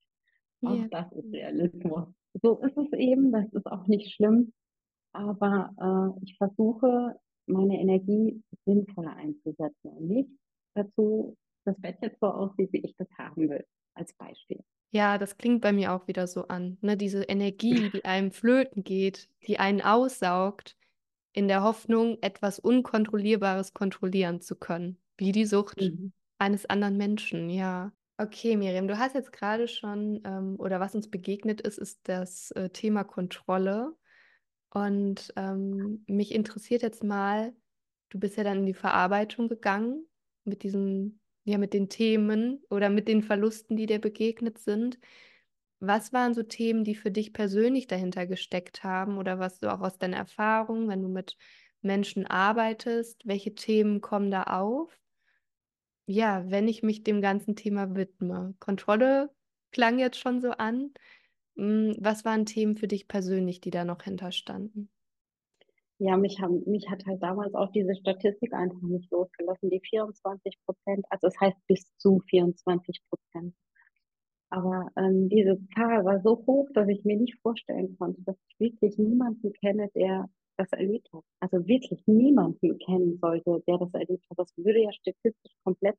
Auch 0.63 0.75
Ja. 0.75 0.89
das 0.91 1.13
ist 1.13 1.33
Realismus. 1.33 2.09
So 2.43 2.59
ist 2.61 2.77
es 2.77 2.93
eben, 2.93 3.33
das 3.33 3.47
ist 3.53 3.67
auch 3.67 3.87
nicht 3.87 4.15
schlimm. 4.15 4.53
Aber 5.13 5.71
äh, 6.21 6.25
ich 6.25 6.37
versuche, 6.37 7.19
meine 7.47 7.81
Energie 7.81 8.43
sinnvoller 8.67 9.17
einzusetzen 9.17 9.91
und 9.91 10.09
nicht 10.09 10.31
dazu, 10.75 11.37
das 11.65 11.81
Bett 11.81 11.99
jetzt 12.03 12.21
so 12.21 12.27
aussieht, 12.29 12.73
wie 12.73 12.85
ich 12.85 12.95
das 12.97 13.09
haben 13.19 13.49
will, 13.49 13.65
als 13.95 14.13
Beispiel. 14.15 14.63
Ja, 14.91 15.19
das 15.19 15.37
klingt 15.37 15.61
bei 15.63 15.73
mir 15.73 15.93
auch 15.93 16.07
wieder 16.09 16.27
so 16.27 16.49
an. 16.49 16.79
Ne? 16.81 16.97
Diese 16.97 17.23
Energie, 17.25 17.91
die 17.91 18.05
einem 18.05 18.31
flöten 18.31 18.85
geht, 18.85 19.29
die 19.47 19.59
einen 19.59 19.81
aussaugt, 19.81 20.77
in 21.33 21.49
der 21.49 21.63
Hoffnung, 21.63 22.19
etwas 22.23 22.59
Unkontrollierbares 22.59 23.75
kontrollieren 23.75 24.41
zu 24.41 24.57
können. 24.57 24.99
Wie 25.19 25.33
die 25.33 25.45
Sucht 25.47 25.79
Mhm. 25.81 26.13
eines 26.39 26.67
anderen 26.67 26.97
Menschen, 26.97 27.51
ja. 27.51 27.93
Okay, 28.19 28.57
Miriam, 28.57 28.89
du 28.89 28.99
hast 28.99 29.15
jetzt 29.15 29.33
gerade 29.33 29.69
schon, 29.69 30.23
ähm, 30.25 30.57
oder 30.59 30.81
was 30.81 30.95
uns 30.95 31.11
begegnet 31.11 31.61
ist, 31.61 31.77
ist 31.77 32.01
das 32.09 32.51
äh, 32.53 32.71
Thema 32.71 33.05
Kontrolle. 33.05 33.95
Und 34.71 35.33
ähm, 35.37 36.03
mich 36.07 36.33
interessiert 36.33 36.83
jetzt 36.83 37.05
mal, 37.05 37.55
du 38.09 38.19
bist 38.19 38.39
ja 38.39 38.45
dann 38.45 38.59
in 38.61 38.67
die 38.67 38.75
Verarbeitung 38.75 39.49
gegangen 39.49 40.07
mit 40.45 40.63
diesen, 40.63 41.21
ja, 41.45 41.59
mit 41.59 41.75
den 41.75 41.91
Themen 41.91 42.63
oder 42.71 42.89
mit 42.89 43.07
den 43.07 43.23
Verlusten, 43.23 43.77
die 43.77 43.87
dir 43.87 44.01
begegnet 44.01 44.59
sind. 44.59 44.99
Was 45.79 46.15
waren 46.15 46.33
so 46.33 46.43
Themen, 46.43 46.85
die 46.85 46.95
für 46.95 47.11
dich 47.11 47.35
persönlich 47.35 47.87
dahinter 47.87 48.27
gesteckt 48.27 48.83
haben 48.83 49.19
oder 49.19 49.39
was 49.39 49.59
du 49.59 49.71
auch 49.71 49.81
aus 49.81 49.99
deiner 49.99 50.17
Erfahrung, 50.17 50.89
wenn 50.89 51.03
du 51.03 51.09
mit 51.09 51.37
Menschen 51.83 52.27
arbeitest, 52.27 53.27
welche 53.27 53.55
Themen 53.55 54.01
kommen 54.01 54.31
da 54.31 54.45
auf? 54.45 54.99
Ja, 56.09 56.45
wenn 56.51 56.69
ich 56.69 56.83
mich 56.83 57.03
dem 57.05 57.21
ganzen 57.21 57.57
Thema 57.57 57.95
widme. 57.97 58.55
Kontrolle 58.61 59.31
klang 59.73 59.99
jetzt 59.99 60.19
schon 60.19 60.41
so 60.41 60.51
an. 60.51 60.93
Mm, 61.57 61.93
Was 61.99 62.25
waren 62.25 62.47
Themen 62.47 62.77
für 62.77 62.89
dich 62.89 63.09
persönlich, 63.09 63.61
die 63.61 63.71
da 63.71 63.85
noch 63.85 64.03
hinterstanden? 64.03 64.91
Ja, 65.99 66.17
mich 66.17 66.41
haben, 66.41 66.63
mich 66.67 66.89
hat 66.91 67.07
halt 67.07 67.23
damals 67.23 67.55
auch 67.55 67.71
diese 67.73 67.95
Statistik 67.97 68.53
einfach 68.53 68.81
nicht 68.83 69.11
losgelassen, 69.11 69.71
die 69.71 69.81
24 69.81 70.59
Prozent, 70.67 71.07
also 71.11 71.27
es 71.29 71.41
heißt 71.41 71.57
bis 71.67 71.91
zu 71.97 72.21
24 72.29 73.01
Prozent. 73.09 73.55
Aber 74.51 74.91
ähm, 74.97 75.29
diese 75.29 75.59
Zahl 75.75 76.05
war 76.05 76.21
so 76.23 76.45
hoch, 76.47 76.69
dass 76.75 76.89
ich 76.89 77.05
mir 77.05 77.17
nicht 77.17 77.39
vorstellen 77.43 77.97
konnte, 77.99 78.23
dass 78.23 78.37
ich 78.49 78.61
wirklich 78.61 78.99
niemanden 78.99 79.53
kenne, 79.55 79.89
der 79.95 80.29
das 80.57 80.71
erlebt 80.73 81.09
hat. 81.13 81.25
Also 81.41 81.67
wirklich 81.67 82.03
niemanden 82.07 82.79
kennen 82.79 83.19
sollte, 83.19 83.63
der 83.67 83.79
das 83.79 83.93
erlebt 83.95 84.25
hat. 84.31 84.39
Das 84.39 84.53
würde 84.57 84.83
ja 84.83 84.93
statistisch 84.93 85.53
komplett 85.65 85.97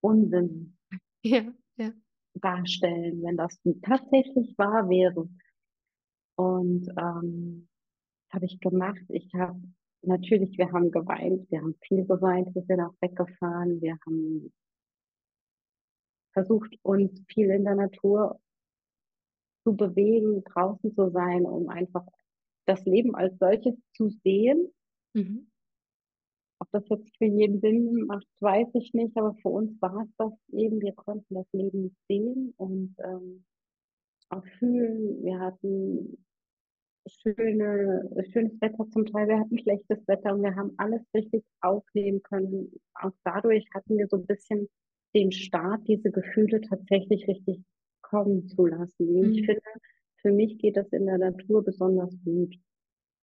Unsinn 0.00 0.76
Ja, 1.24 1.52
ja. 1.76 1.92
darstellen, 2.34 3.22
wenn 3.22 3.36
das 3.36 3.60
tatsächlich 3.82 4.56
wahr 4.58 4.88
wäre. 4.88 5.28
Und 6.36 6.88
ähm, 6.98 7.68
habe 8.32 8.46
ich 8.46 8.58
gemacht. 8.60 9.02
Ich 9.08 9.32
habe 9.34 9.60
natürlich, 10.02 10.56
wir 10.58 10.72
haben 10.72 10.90
geweint, 10.90 11.48
wir 11.50 11.60
haben 11.60 11.76
viel 11.86 12.04
geweint, 12.04 12.54
wir 12.54 12.62
sind 12.62 12.80
auch 12.80 12.94
weggefahren, 13.00 13.80
wir 13.80 13.96
haben 14.04 14.52
versucht, 16.32 16.74
uns 16.82 17.22
viel 17.28 17.50
in 17.50 17.64
der 17.64 17.74
Natur 17.74 18.40
zu 19.64 19.76
bewegen, 19.76 20.42
draußen 20.44 20.94
zu 20.94 21.10
sein, 21.10 21.44
um 21.44 21.68
einfach 21.68 22.06
das 22.66 22.84
Leben 22.84 23.14
als 23.14 23.38
solches 23.38 23.74
zu 23.96 24.08
sehen. 24.24 24.72
Mhm. 25.14 25.46
Ob 26.60 26.68
das 26.70 26.88
jetzt 26.88 27.16
für 27.18 27.24
jeden 27.24 27.60
Sinn 27.60 28.06
macht, 28.06 28.26
weiß 28.40 28.68
ich 28.74 28.94
nicht, 28.94 29.16
aber 29.16 29.34
für 29.42 29.48
uns 29.48 29.80
war 29.82 30.02
es 30.04 30.10
das 30.16 30.32
eben. 30.52 30.80
Wir 30.80 30.92
konnten 30.94 31.34
das 31.34 31.46
Leben 31.52 31.96
sehen 32.08 32.54
und 32.56 32.94
ähm, 33.04 33.44
auch 34.30 34.44
fühlen. 34.58 35.24
Wir 35.24 35.40
hatten 35.40 36.24
schöne, 37.08 38.08
schönes 38.32 38.60
Wetter 38.60 38.88
zum 38.90 39.06
Teil, 39.06 39.28
wir 39.28 39.40
hatten 39.40 39.58
schlechtes 39.58 40.06
Wetter 40.08 40.34
und 40.34 40.42
wir 40.42 40.54
haben 40.56 40.72
alles 40.78 41.02
richtig 41.14 41.44
aufnehmen 41.60 42.22
können. 42.22 42.72
Auch 42.94 43.12
dadurch 43.24 43.64
hatten 43.74 43.98
wir 43.98 44.06
so 44.08 44.16
ein 44.18 44.26
bisschen 44.26 44.68
den 45.14 45.32
Start, 45.32 45.86
diese 45.88 46.10
Gefühle 46.12 46.60
tatsächlich 46.60 47.26
richtig 47.28 47.62
kommen 48.02 48.46
zu 48.48 48.66
lassen. 48.66 49.08
Und 49.16 49.32
ich 49.32 49.42
Mhm. 49.42 49.46
finde, 49.46 49.62
für 50.22 50.32
mich 50.32 50.58
geht 50.58 50.76
das 50.76 50.88
in 50.92 51.06
der 51.06 51.18
Natur 51.18 51.64
besonders 51.64 52.14
gut. 52.24 52.56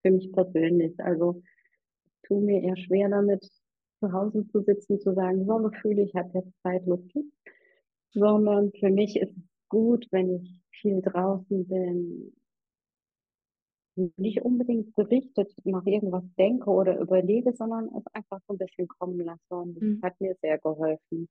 Für 0.04 0.12
mich 0.12 0.32
persönlich. 0.32 1.00
Also 1.00 1.42
tue 2.24 2.42
mir 2.42 2.62
eher 2.64 2.78
schwer 2.78 3.10
damit, 3.10 3.44
zu 4.00 4.12
Hause 4.14 4.48
zu 4.48 4.62
sitzen, 4.62 5.00
zu 5.00 5.14
sagen, 5.14 5.46
so 5.46 5.58
Gefühle, 5.58 6.04
ich 6.04 6.16
habe 6.16 6.32
jetzt 6.40 6.54
Zeit, 6.64 6.84
geht's. 6.86 7.34
Sondern 8.14 8.72
für 8.80 8.90
mich 8.90 9.18
ist 9.18 9.32
es 9.38 9.44
gut, 9.70 10.08
wenn 10.12 10.36
ich 10.38 10.62
viel 10.72 11.02
draußen 11.02 11.68
bin, 11.68 12.34
nicht 14.18 14.42
unbedingt 14.42 14.96
gerichtet 14.96 15.54
nach 15.66 15.86
irgendwas 15.86 16.24
denke 16.38 16.70
oder 16.70 17.00
überlege, 17.00 17.54
sondern 17.54 17.90
es 17.98 18.06
einfach 18.14 18.40
so 18.48 18.54
ein 18.54 18.58
bisschen 18.58 18.88
kommen 18.88 19.20
lasse. 19.20 19.40
Und 19.56 19.76
das 19.76 19.84
Mhm. 19.84 20.02
hat 20.02 20.22
mir 20.22 20.36
sehr 20.42 20.58
geholfen. 20.58 21.28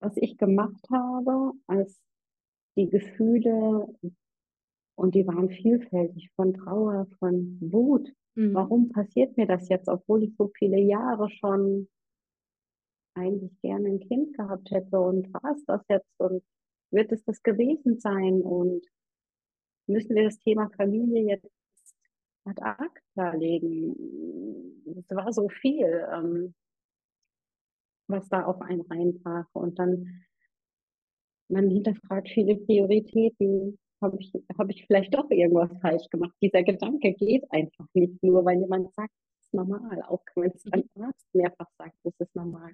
Was 0.00 0.16
ich 0.16 0.38
gemacht 0.38 0.86
habe, 0.92 1.52
als 1.66 2.00
die 2.76 2.88
Gefühle, 2.88 3.88
und 4.98 5.14
die 5.14 5.26
waren 5.26 5.48
vielfältig, 5.48 6.30
von 6.34 6.54
Trauer, 6.54 7.06
von 7.20 7.58
Wut. 7.60 8.12
Mhm. 8.34 8.52
Warum 8.54 8.88
passiert 8.90 9.36
mir 9.36 9.46
das 9.46 9.68
jetzt, 9.68 9.88
obwohl 9.88 10.24
ich 10.24 10.34
so 10.36 10.50
viele 10.58 10.78
Jahre 10.78 11.30
schon 11.30 11.88
eigentlich 13.14 13.52
gerne 13.62 13.88
ein 13.88 14.00
Kind 14.00 14.36
gehabt 14.36 14.70
hätte 14.70 14.98
und 14.98 15.32
war 15.32 15.52
es 15.54 15.64
das 15.66 15.82
jetzt 15.88 16.18
und 16.18 16.42
wird 16.90 17.12
es 17.12 17.22
das 17.24 17.42
gewesen 17.42 18.00
sein 18.00 18.42
und 18.42 18.84
müssen 19.86 20.16
wir 20.16 20.24
das 20.24 20.38
Thema 20.40 20.68
Familie 20.76 21.22
jetzt 21.22 21.48
ad 22.44 22.60
acta 22.60 23.34
legen? 23.34 23.94
Es 24.98 25.10
war 25.14 25.32
so 25.32 25.48
viel, 25.48 26.06
ähm, 26.12 26.54
was 28.08 28.28
da 28.28 28.44
auf 28.44 28.60
einen 28.62 28.80
reinbrach 28.80 29.46
und 29.52 29.78
dann 29.78 30.24
man 31.48 31.70
hinterfragt 31.70 32.28
viele 32.28 32.56
Prioritäten. 32.56 33.78
Habe 34.00 34.16
ich, 34.20 34.32
habe 34.56 34.70
ich 34.70 34.86
vielleicht 34.86 35.14
doch 35.14 35.28
irgendwas 35.30 35.70
falsch 35.80 36.08
gemacht? 36.10 36.32
Dieser 36.40 36.62
Gedanke 36.62 37.14
geht 37.14 37.50
einfach 37.50 37.86
nicht 37.94 38.22
nur, 38.22 38.44
weil 38.44 38.60
jemand 38.60 38.94
sagt, 38.94 39.12
es 39.40 39.46
ist 39.46 39.54
normal, 39.54 40.02
auch 40.02 40.22
wenn 40.36 40.52
es 40.52 40.64
ein 40.72 40.88
Arzt 41.00 41.26
mehrfach 41.34 41.68
sagt, 41.78 41.96
es 42.04 42.14
ist 42.20 42.34
normal. 42.36 42.72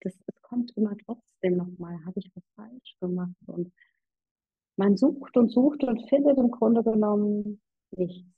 Das, 0.00 0.14
es 0.14 0.42
kommt 0.42 0.72
immer 0.76 0.96
trotzdem 1.04 1.56
nochmal, 1.56 1.98
habe 2.06 2.18
ich 2.18 2.30
was 2.34 2.44
falsch 2.56 2.96
gemacht? 3.00 3.36
Und 3.46 3.72
man 4.76 4.96
sucht 4.96 5.36
und 5.36 5.50
sucht 5.50 5.84
und 5.84 6.08
findet 6.08 6.38
im 6.38 6.50
Grunde 6.50 6.82
genommen 6.82 7.60
nichts. 7.96 8.28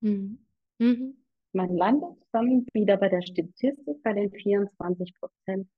Mhm. 0.00 0.38
Mhm. 0.78 1.24
Man 1.52 1.76
landet 1.76 2.18
dann 2.32 2.66
wieder 2.72 2.96
bei 2.96 3.08
der 3.08 3.22
Statistik 3.22 4.02
bei 4.02 4.12
den 4.12 4.30
24 4.30 5.14
Prozent. 5.14 5.68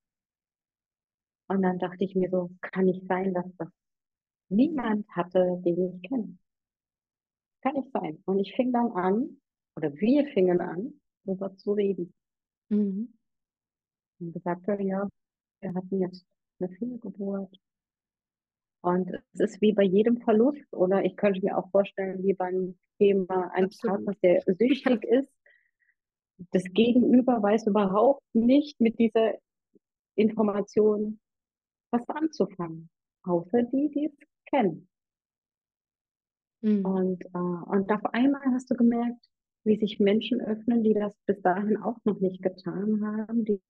Und 1.49 1.62
dann 1.62 1.79
dachte 1.79 2.05
ich 2.05 2.15
mir 2.15 2.31
so, 2.31 2.50
kann 2.61 2.87
nicht 2.87 3.07
sein, 3.07 3.35
dass 3.35 3.47
das 3.59 3.69
niemand 4.49 5.09
hatte, 5.11 5.61
den 5.65 5.97
ich 5.97 6.09
kenne. 6.09 6.38
Kann 7.62 7.75
nicht 7.75 7.91
sein. 7.93 8.23
Und 8.26 8.38
ich 8.38 8.55
fing 8.55 8.73
dann 8.73 8.93
an, 8.93 9.41
oder 9.76 9.93
wir 9.95 10.26
fingen 10.29 10.61
an, 10.61 11.00
darüber 11.25 11.57
zu 11.57 11.73
reden. 11.73 12.15
Mhm. 12.69 13.12
Und 14.21 14.33
gesagt, 14.33 14.67
ja, 14.67 15.09
wir 15.61 15.75
hatten 15.75 16.00
jetzt 16.00 16.25
eine 16.59 16.69
Fehlgeburt. 16.71 17.55
Und 18.83 19.11
es 19.33 19.41
ist 19.41 19.61
wie 19.61 19.73
bei 19.73 19.83
jedem 19.83 20.21
Verlust, 20.21 20.73
oder 20.73 21.05
ich 21.05 21.17
könnte 21.17 21.41
mir 21.43 21.59
auch 21.59 21.71
vorstellen, 21.71 22.23
wie 22.23 22.35
beim 22.35 22.79
Thema 22.99 23.50
eines. 23.53 23.79
Partners, 23.79 24.17
der 24.23 24.43
süchtig 24.47 25.05
ist. 25.11 25.33
Das 26.53 26.65
Gegenüber 26.65 27.43
weiß 27.43 27.67
überhaupt 27.67 28.23
nicht 28.35 28.81
mit 28.81 28.99
dieser 28.99 29.35
Information 30.15 31.19
was 31.91 32.09
anzufangen, 32.09 32.91
außer 33.23 33.62
die, 33.65 33.91
die 33.91 34.07
es 34.07 34.29
kennen. 34.47 34.88
Mhm. 36.62 36.85
Und, 36.85 37.25
äh, 37.25 37.38
und 37.38 37.91
auf 37.91 38.05
einmal 38.12 38.43
hast 38.53 38.71
du 38.71 38.75
gemerkt, 38.75 39.29
wie 39.65 39.76
sich 39.76 39.99
Menschen 39.99 40.41
öffnen, 40.41 40.83
die 40.83 40.95
das 40.95 41.15
bis 41.26 41.41
dahin 41.43 41.76
auch 41.76 41.99
noch 42.05 42.21
nicht 42.21 42.43
getan 42.43 43.05
haben. 43.05 43.45
Die, 43.45 43.61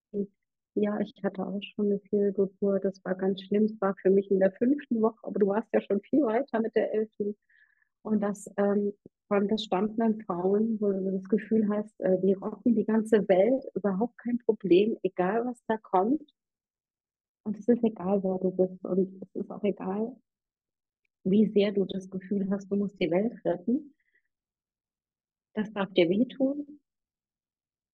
ja, 0.74 1.00
ich 1.00 1.14
hatte 1.22 1.46
auch 1.46 1.60
schon 1.74 1.86
eine 1.86 2.00
Fehlgeburt, 2.00 2.84
das 2.84 3.02
war 3.04 3.14
ganz 3.14 3.42
schlimm. 3.42 3.64
Es 3.64 3.80
war 3.80 3.94
für 4.00 4.10
mich 4.10 4.30
in 4.30 4.40
der 4.40 4.52
fünften 4.52 5.00
Woche, 5.00 5.18
aber 5.22 5.38
du 5.38 5.46
warst 5.48 5.68
ja 5.72 5.80
schon 5.80 6.00
viel 6.02 6.22
weiter 6.22 6.60
mit 6.60 6.74
der 6.76 6.92
elften. 6.92 7.36
Und 8.02 8.20
das 8.20 8.48
ähm, 8.56 8.92
von 9.28 9.48
gestandenen 9.48 10.22
Frauen, 10.22 10.80
wo 10.80 10.92
du 10.92 11.10
das 11.12 11.28
Gefühl 11.28 11.68
hast, 11.68 11.98
äh, 12.00 12.20
die 12.20 12.34
rocken 12.34 12.74
die 12.74 12.84
ganze 12.84 13.26
Welt, 13.28 13.64
überhaupt 13.74 14.16
kein 14.18 14.38
Problem, 14.38 14.96
egal 15.02 15.44
was 15.46 15.60
da 15.66 15.76
kommt. 15.78 16.22
Und 17.44 17.58
es 17.58 17.66
ist 17.68 17.82
egal, 17.82 18.22
wer 18.22 18.38
du 18.38 18.50
bist. 18.50 18.84
Und 18.84 19.22
es 19.22 19.34
ist 19.34 19.50
auch 19.50 19.64
egal, 19.64 20.14
wie 21.30 21.46
sehr 21.46 21.72
du 21.72 21.84
das 21.84 22.08
Gefühl 22.10 22.48
hast, 22.50 22.70
du 22.70 22.76
musst 22.76 23.00
die 23.00 23.10
Welt 23.10 23.44
retten. 23.44 23.94
Das 25.54 25.72
darf 25.72 25.92
dir 25.94 26.08
wehtun. 26.08 26.80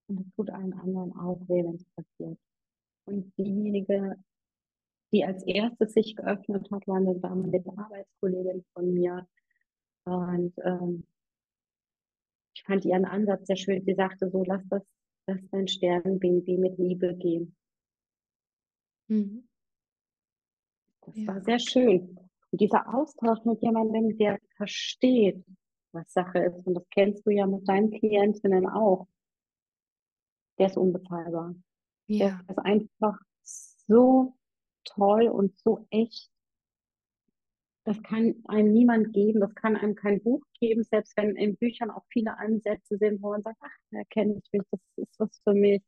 Und 0.08 0.20
es 0.20 0.30
tut 0.34 0.50
allen 0.50 0.72
anderen 0.74 1.12
auch 1.16 1.40
weh, 1.48 1.64
wenn 1.64 1.76
es 1.76 1.84
passiert. 1.96 2.38
Und 3.06 3.32
diejenige, 3.38 4.16
die 5.12 5.24
als 5.24 5.44
erstes 5.44 5.94
sich 5.94 6.16
geöffnet 6.16 6.70
hat, 6.70 6.86
war 6.88 6.96
eine 6.96 7.18
damalige 7.18 7.76
Arbeitskollegin 7.76 8.64
von 8.74 8.94
mir. 8.94 9.26
Und 10.04 10.54
ähm, 10.64 11.06
ich 12.54 12.62
fand 12.64 12.84
ihren 12.84 13.04
Ansatz 13.04 13.46
sehr 13.46 13.56
schön. 13.56 13.84
Sie 13.84 13.94
sagte 13.94 14.30
so, 14.30 14.44
lass 14.44 14.62
das, 14.68 14.82
lass 15.26 15.40
dein 15.50 15.68
Sternenbaby 15.68 16.58
mit 16.58 16.78
Liebe 16.78 17.14
gehen. 17.16 17.54
Mhm. 19.08 19.42
Das 21.06 21.16
Ja. 21.16 21.26
war 21.26 21.40
sehr 21.42 21.58
schön. 21.58 22.18
Und 22.52 22.60
dieser 22.60 22.94
Austausch 22.94 23.44
mit 23.44 23.62
jemandem, 23.62 24.16
der 24.18 24.38
versteht, 24.56 25.42
was 25.92 26.12
Sache 26.12 26.38
ist, 26.40 26.66
und 26.66 26.74
das 26.74 26.88
kennst 26.90 27.26
du 27.26 27.30
ja 27.30 27.46
mit 27.46 27.66
deinen 27.66 27.90
Klientinnen 27.90 28.68
auch, 28.68 29.08
der 30.58 30.66
ist 30.66 30.76
unbezahlbar. 30.76 31.54
Der 32.08 32.28
Ja. 32.28 32.40
ist 32.48 32.58
einfach 32.58 33.18
so 33.42 34.36
toll 34.84 35.28
und 35.28 35.58
so 35.58 35.86
echt. 35.90 36.28
Das 37.86 38.00
kann 38.02 38.34
einem 38.46 38.72
niemand 38.72 39.12
geben, 39.12 39.40
das 39.40 39.54
kann 39.56 39.76
einem 39.76 39.94
kein 39.96 40.22
Buch 40.22 40.42
geben, 40.60 40.84
selbst 40.84 41.16
wenn 41.16 41.34
in 41.36 41.56
Büchern 41.56 41.90
auch 41.90 42.04
viele 42.12 42.38
Ansätze 42.38 42.96
sind, 42.96 43.20
wo 43.22 43.30
man 43.30 43.42
sagt, 43.42 43.58
ach, 43.60 43.76
da 43.90 44.02
kenne 44.10 44.34
ich 44.42 44.52
mich, 44.52 44.62
das 44.70 44.80
ist 44.96 45.18
was 45.18 45.40
für 45.42 45.54
mich. 45.54 45.82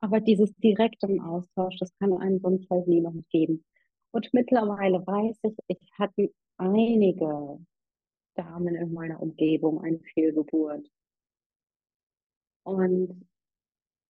Aber 0.00 0.20
dieses 0.20 0.54
direkte 0.56 1.06
im 1.08 1.20
Austausch, 1.20 1.76
das 1.78 1.92
kann 1.98 2.12
einem 2.12 2.38
sonst 2.40 2.68
halt 2.70 2.86
niemand 2.86 3.28
geben. 3.30 3.64
Und 4.12 4.32
mittlerweile 4.32 5.04
weiß 5.06 5.38
ich, 5.42 5.56
ich 5.68 5.90
hatte 5.98 6.32
einige 6.58 7.58
Damen 8.34 8.74
in 8.74 8.92
meiner 8.92 9.20
Umgebung 9.20 9.82
eine 9.82 9.98
Fehlgeburt. 10.14 10.86
Und 12.64 13.26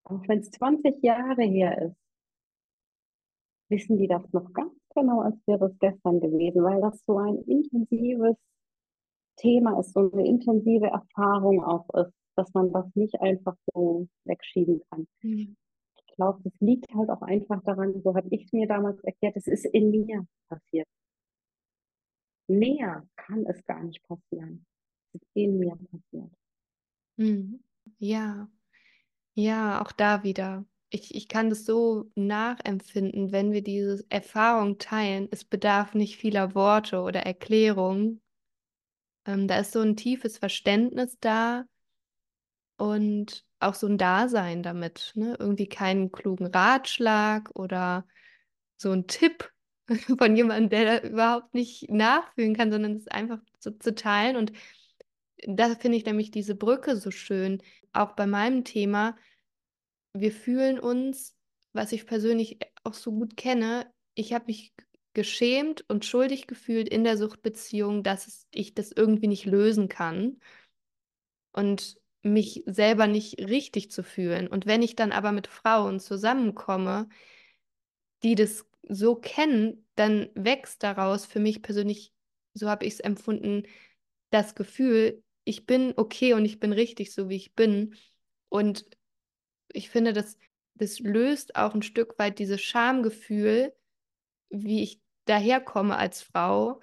auch 0.04 0.22
wenn 0.28 0.40
es 0.40 0.50
20 0.50 1.02
Jahre 1.02 1.42
her 1.42 1.80
ist, 1.82 1.96
wissen 3.68 3.96
die 3.96 4.08
das 4.08 4.22
noch 4.32 4.52
ganz 4.52 4.74
genau, 4.94 5.22
als 5.22 5.36
wäre 5.46 5.66
es 5.66 5.78
gestern 5.78 6.20
gewesen, 6.20 6.62
weil 6.62 6.80
das 6.80 7.02
so 7.06 7.16
ein 7.18 7.38
intensives 7.46 8.36
Thema 9.36 9.78
ist, 9.80 9.94
so 9.94 10.10
eine 10.12 10.26
intensive 10.26 10.86
Erfahrung 10.86 11.64
auch 11.64 11.88
ist, 11.94 12.12
dass 12.36 12.52
man 12.52 12.72
das 12.72 12.86
nicht 12.94 13.18
einfach 13.20 13.56
so 13.72 14.08
wegschieben 14.24 14.82
kann. 14.90 15.06
Mhm. 15.22 15.56
Ich 16.12 16.16
glaube, 16.16 16.42
das 16.44 16.52
liegt 16.60 16.92
halt 16.94 17.08
auch 17.08 17.22
einfach 17.22 17.62
daran, 17.64 18.02
so 18.02 18.14
habe 18.14 18.28
ich 18.30 18.44
es 18.44 18.52
mir 18.52 18.66
damals 18.68 19.02
erklärt, 19.02 19.34
es 19.36 19.46
ist 19.46 19.64
in 19.64 19.90
mir 19.90 20.26
passiert. 20.48 20.86
Mehr 22.48 23.06
kann 23.16 23.46
es 23.46 23.64
gar 23.64 23.82
nicht 23.82 24.02
passieren. 24.06 24.66
Es 25.14 25.22
ist 25.22 25.28
in 25.32 25.58
mir 25.58 25.74
passiert. 25.90 26.30
Mhm. 27.16 27.64
Ja. 27.98 28.50
Ja, 29.34 29.80
auch 29.80 29.92
da 29.92 30.22
wieder. 30.22 30.66
Ich, 30.90 31.14
ich 31.14 31.28
kann 31.28 31.48
das 31.48 31.64
so 31.64 32.10
nachempfinden, 32.14 33.32
wenn 33.32 33.52
wir 33.52 33.62
diese 33.62 34.04
Erfahrung 34.10 34.76
teilen. 34.76 35.28
Es 35.30 35.46
bedarf 35.46 35.94
nicht 35.94 36.18
vieler 36.18 36.54
Worte 36.54 37.00
oder 37.00 37.20
Erklärungen. 37.20 38.20
Ähm, 39.24 39.48
da 39.48 39.60
ist 39.60 39.72
so 39.72 39.80
ein 39.80 39.96
tiefes 39.96 40.36
Verständnis 40.36 41.16
da 41.20 41.64
und 42.82 43.44
auch 43.60 43.74
so 43.74 43.86
ein 43.86 43.96
Dasein 43.96 44.64
damit. 44.64 45.12
Ne? 45.14 45.36
Irgendwie 45.38 45.68
keinen 45.68 46.10
klugen 46.10 46.46
Ratschlag 46.46 47.50
oder 47.54 48.06
so 48.76 48.90
ein 48.90 49.06
Tipp 49.06 49.52
von 50.18 50.34
jemandem, 50.34 50.68
der 50.70 51.00
da 51.00 51.08
überhaupt 51.08 51.54
nicht 51.54 51.88
nachfühlen 51.88 52.56
kann, 52.56 52.72
sondern 52.72 52.96
es 52.96 53.06
einfach 53.06 53.38
so 53.60 53.70
zu 53.70 53.94
teilen. 53.94 54.36
Und 54.36 54.52
da 55.46 55.76
finde 55.76 55.96
ich 55.96 56.04
nämlich 56.04 56.32
diese 56.32 56.56
Brücke 56.56 56.96
so 56.96 57.12
schön. 57.12 57.62
Auch 57.92 58.16
bei 58.16 58.26
meinem 58.26 58.64
Thema 58.64 59.16
wir 60.14 60.32
fühlen 60.32 60.78
uns, 60.78 61.36
was 61.72 61.92
ich 61.92 62.06
persönlich 62.06 62.58
auch 62.84 62.94
so 62.94 63.12
gut 63.12 63.36
kenne, 63.36 63.90
ich 64.14 64.32
habe 64.32 64.46
mich 64.46 64.74
geschämt 65.14 65.88
und 65.88 66.04
schuldig 66.04 66.46
gefühlt 66.46 66.88
in 66.88 67.04
der 67.04 67.16
Suchtbeziehung, 67.16 68.02
dass 68.02 68.46
ich 68.50 68.74
das 68.74 68.92
irgendwie 68.92 69.28
nicht 69.28 69.44
lösen 69.44 69.88
kann 69.88 70.38
und 71.52 72.01
mich 72.22 72.62
selber 72.66 73.06
nicht 73.06 73.38
richtig 73.40 73.90
zu 73.90 74.02
fühlen. 74.02 74.46
Und 74.46 74.66
wenn 74.66 74.82
ich 74.82 74.96
dann 74.96 75.12
aber 75.12 75.32
mit 75.32 75.46
Frauen 75.46 76.00
zusammenkomme, 76.00 77.08
die 78.22 78.34
das 78.34 78.64
so 78.88 79.16
kennen, 79.16 79.86
dann 79.96 80.30
wächst 80.34 80.82
daraus 80.82 81.26
für 81.26 81.40
mich 81.40 81.62
persönlich, 81.62 82.12
so 82.54 82.68
habe 82.68 82.84
ich 82.84 82.94
es 82.94 83.00
empfunden, 83.00 83.64
das 84.30 84.54
Gefühl, 84.54 85.22
ich 85.44 85.66
bin 85.66 85.94
okay 85.96 86.34
und 86.34 86.44
ich 86.44 86.60
bin 86.60 86.72
richtig, 86.72 87.12
so 87.12 87.28
wie 87.28 87.36
ich 87.36 87.54
bin. 87.54 87.96
Und 88.48 88.86
ich 89.72 89.90
finde, 89.90 90.12
das, 90.12 90.38
das 90.74 91.00
löst 91.00 91.56
auch 91.56 91.74
ein 91.74 91.82
Stück 91.82 92.18
weit 92.18 92.38
dieses 92.38 92.60
Schamgefühl, 92.60 93.74
wie 94.50 94.82
ich 94.82 95.00
daherkomme 95.24 95.96
als 95.96 96.22
Frau 96.22 96.80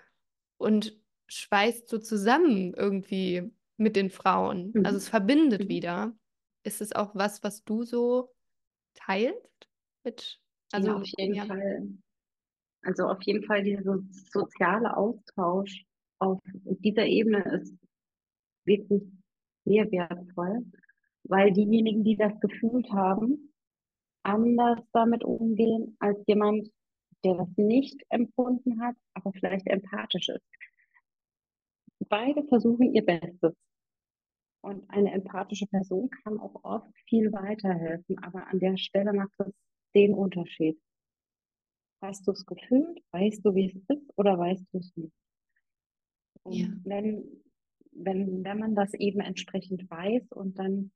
und 0.57 0.97
schweißt 1.27 1.87
so 1.87 1.99
zusammen 1.99 2.73
irgendwie 2.73 3.51
mit 3.79 3.95
den 3.95 4.09
Frauen. 4.11 4.79
Also 4.83 4.97
es 4.97 5.07
Mhm. 5.07 5.09
verbindet 5.09 5.67
Mhm. 5.67 5.69
wieder. 5.69 6.13
Ist 6.63 6.81
es 6.81 6.93
auch 6.93 7.15
was, 7.15 7.43
was 7.43 7.63
du 7.63 7.83
so 7.83 8.33
teilst 8.95 9.69
mit, 10.05 10.41
Ja, 10.73 10.79
also 10.79 10.97
auf 10.97 11.03
jeden 11.17 11.35
ja. 11.35 11.47
Fall. 11.47 11.87
Also 12.83 13.05
auf 13.05 13.21
jeden 13.23 13.45
Fall 13.45 13.63
dieser 13.63 13.99
soziale 14.33 14.97
Austausch 14.97 15.85
auf 16.19 16.41
dieser 16.81 17.05
Ebene 17.05 17.43
ist 17.61 17.75
wirklich 18.65 19.03
sehr 19.65 19.91
wertvoll, 19.91 20.65
weil 21.23 21.53
diejenigen, 21.53 22.03
die 22.03 22.17
das 22.17 22.39
gefühlt 22.41 22.91
haben, 22.91 23.53
anders 24.23 24.79
damit 24.93 25.23
umgehen 25.25 25.97
als 25.99 26.19
jemand, 26.27 26.69
der 27.25 27.35
das 27.35 27.49
nicht 27.57 28.01
empfunden 28.09 28.81
hat, 28.81 28.95
aber 29.15 29.31
vielleicht 29.33 29.67
empathisch 29.67 30.29
ist. 30.29 30.45
Beide 32.09 32.43
versuchen 32.43 32.93
ihr 32.93 33.05
Bestes. 33.05 33.53
Und 34.61 34.89
eine 34.89 35.13
empathische 35.13 35.67
Person 35.67 36.09
kann 36.23 36.39
auch 36.39 36.63
oft 36.63 36.91
viel 37.07 37.31
weiterhelfen, 37.31 38.17
aber 38.19 38.47
an 38.47 38.59
der 38.59 38.77
Stelle 38.77 39.13
macht 39.13 39.31
es 39.39 39.53
den 39.95 40.13
Unterschied. 40.13 40.77
Hast 42.01 42.27
du 42.27 42.31
es 42.31 42.45
gefühlt? 42.45 43.01
Weißt 43.11 43.45
du, 43.45 43.55
wie 43.55 43.67
es 43.67 43.97
ist 43.97 44.17
oder 44.17 44.37
weißt 44.37 44.65
du 44.73 44.79
es 44.79 44.95
nicht? 44.95 45.13
Ja. 46.45 46.67
Und 46.67 46.81
wenn, 46.85 47.43
wenn, 47.91 48.43
wenn 48.43 48.59
man 48.59 48.75
das 48.75 48.93
eben 48.93 49.21
entsprechend 49.21 49.89
weiß 49.89 50.31
und 50.31 50.57
dann 50.59 50.91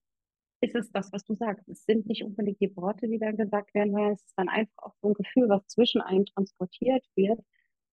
ist 0.64 0.76
es 0.76 0.92
das, 0.92 1.12
was 1.12 1.26
du 1.26 1.36
sagst. 1.36 1.68
Es 1.68 1.84
sind 1.84 2.06
nicht 2.08 2.24
unbedingt 2.24 2.62
die 2.62 2.76
Worte, 2.78 3.08
die 3.08 3.20
dann 3.20 3.36
gesagt 3.36 3.74
werden, 3.74 3.94
weil 3.94 4.14
es 4.14 4.24
ist 4.24 4.38
dann 4.38 4.48
einfach 4.48 4.78
auch 4.78 4.96
so 5.02 5.10
ein 5.10 5.14
Gefühl, 5.14 5.50
was 5.50 5.68
zwischen 5.68 6.02
einem 6.02 6.26
transportiert 6.26 7.06
wird, 7.16 7.40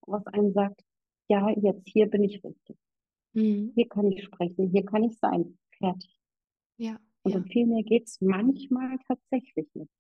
was 0.02 0.24
einem 0.28 0.52
sagt, 0.52 0.80
ja, 1.28 1.50
jetzt 1.50 1.88
hier 1.88 2.08
bin 2.08 2.22
ich 2.22 2.44
richtig. 2.44 2.76
Mhm. 3.32 3.72
Hier 3.74 3.88
kann 3.88 4.10
ich 4.12 4.24
sprechen, 4.24 4.70
hier 4.70 4.84
kann 4.84 5.04
ich 5.04 5.18
sein. 5.18 5.58
Fertig. 5.78 6.18
Ja, 6.78 6.98
Und 7.22 7.32
ja, 7.32 7.38
um 7.38 7.44
viel 7.46 7.66
mehr 7.66 7.82
geht 7.82 8.06
es 8.08 8.20
manchmal 8.20 8.98
tatsächlich 9.06 9.68
nicht. 9.74 9.90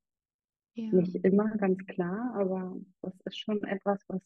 ja, 0.74 0.92
Nicht 0.92 1.14
immer 1.16 1.48
ganz 1.56 1.78
klar, 1.86 2.34
aber 2.34 2.80
das 3.02 3.14
ist 3.24 3.38
schon 3.38 3.62
etwas, 3.64 4.02
was 4.08 4.22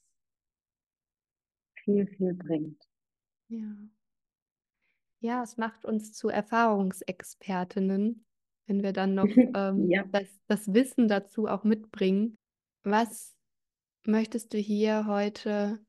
viel, 1.84 2.06
viel 2.06 2.34
bringt. 2.34 2.82
ja. 3.48 3.76
Ja, 5.20 5.42
es 5.42 5.56
macht 5.56 5.86
uns 5.86 6.12
zu 6.12 6.28
Erfahrungsexpertinnen, 6.28 8.26
wenn 8.66 8.82
wir 8.82 8.92
dann 8.92 9.14
noch 9.14 9.24
ähm, 9.56 9.90
Ja. 9.90 10.04
das, 10.12 10.28
das 10.48 10.74
Wissen 10.74 11.08
dazu 11.08 11.46
auch 11.46 11.64
mitbringen. 11.64 12.36
Was 12.82 13.34
möchtest 14.06 14.52
du 14.52 14.58
hier 14.58 15.06
heute, 15.06 15.82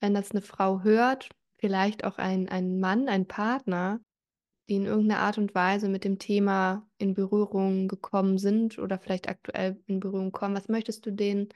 wenn 0.00 0.12
das 0.12 0.32
eine 0.32 0.42
Frau 0.42 0.82
hört, 0.82 1.30
vielleicht 1.58 2.04
auch 2.04 2.18
ein, 2.18 2.48
ein 2.48 2.80
Mann, 2.80 3.08
ein 3.08 3.26
Partner, 3.26 4.00
die 4.68 4.76
in 4.76 4.86
irgendeiner 4.86 5.20
Art 5.20 5.38
und 5.38 5.54
Weise 5.54 5.88
mit 5.88 6.04
dem 6.04 6.18
Thema 6.18 6.86
in 6.98 7.14
Berührung 7.14 7.88
gekommen 7.88 8.38
sind 8.38 8.78
oder 8.78 8.98
vielleicht 8.98 9.28
aktuell 9.28 9.80
in 9.86 10.00
Berührung 10.00 10.32
kommen, 10.32 10.56
was 10.56 10.68
möchtest 10.68 11.06
du 11.06 11.10
den 11.10 11.48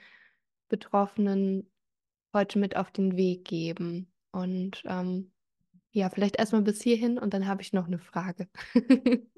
Betroffenen 0.68 1.70
heute 2.32 2.58
mit 2.58 2.76
auf 2.76 2.90
den 2.90 3.16
Weg 3.16 3.44
geben? 3.44 4.10
Und 4.32 4.82
ähm, 4.86 5.30
ja, 5.90 6.08
vielleicht 6.08 6.36
erstmal 6.36 6.62
bis 6.62 6.82
hierhin 6.82 7.18
und 7.18 7.34
dann 7.34 7.46
habe 7.46 7.60
ich 7.60 7.72
noch 7.72 7.86
eine 7.86 7.98
Frage. 7.98 8.48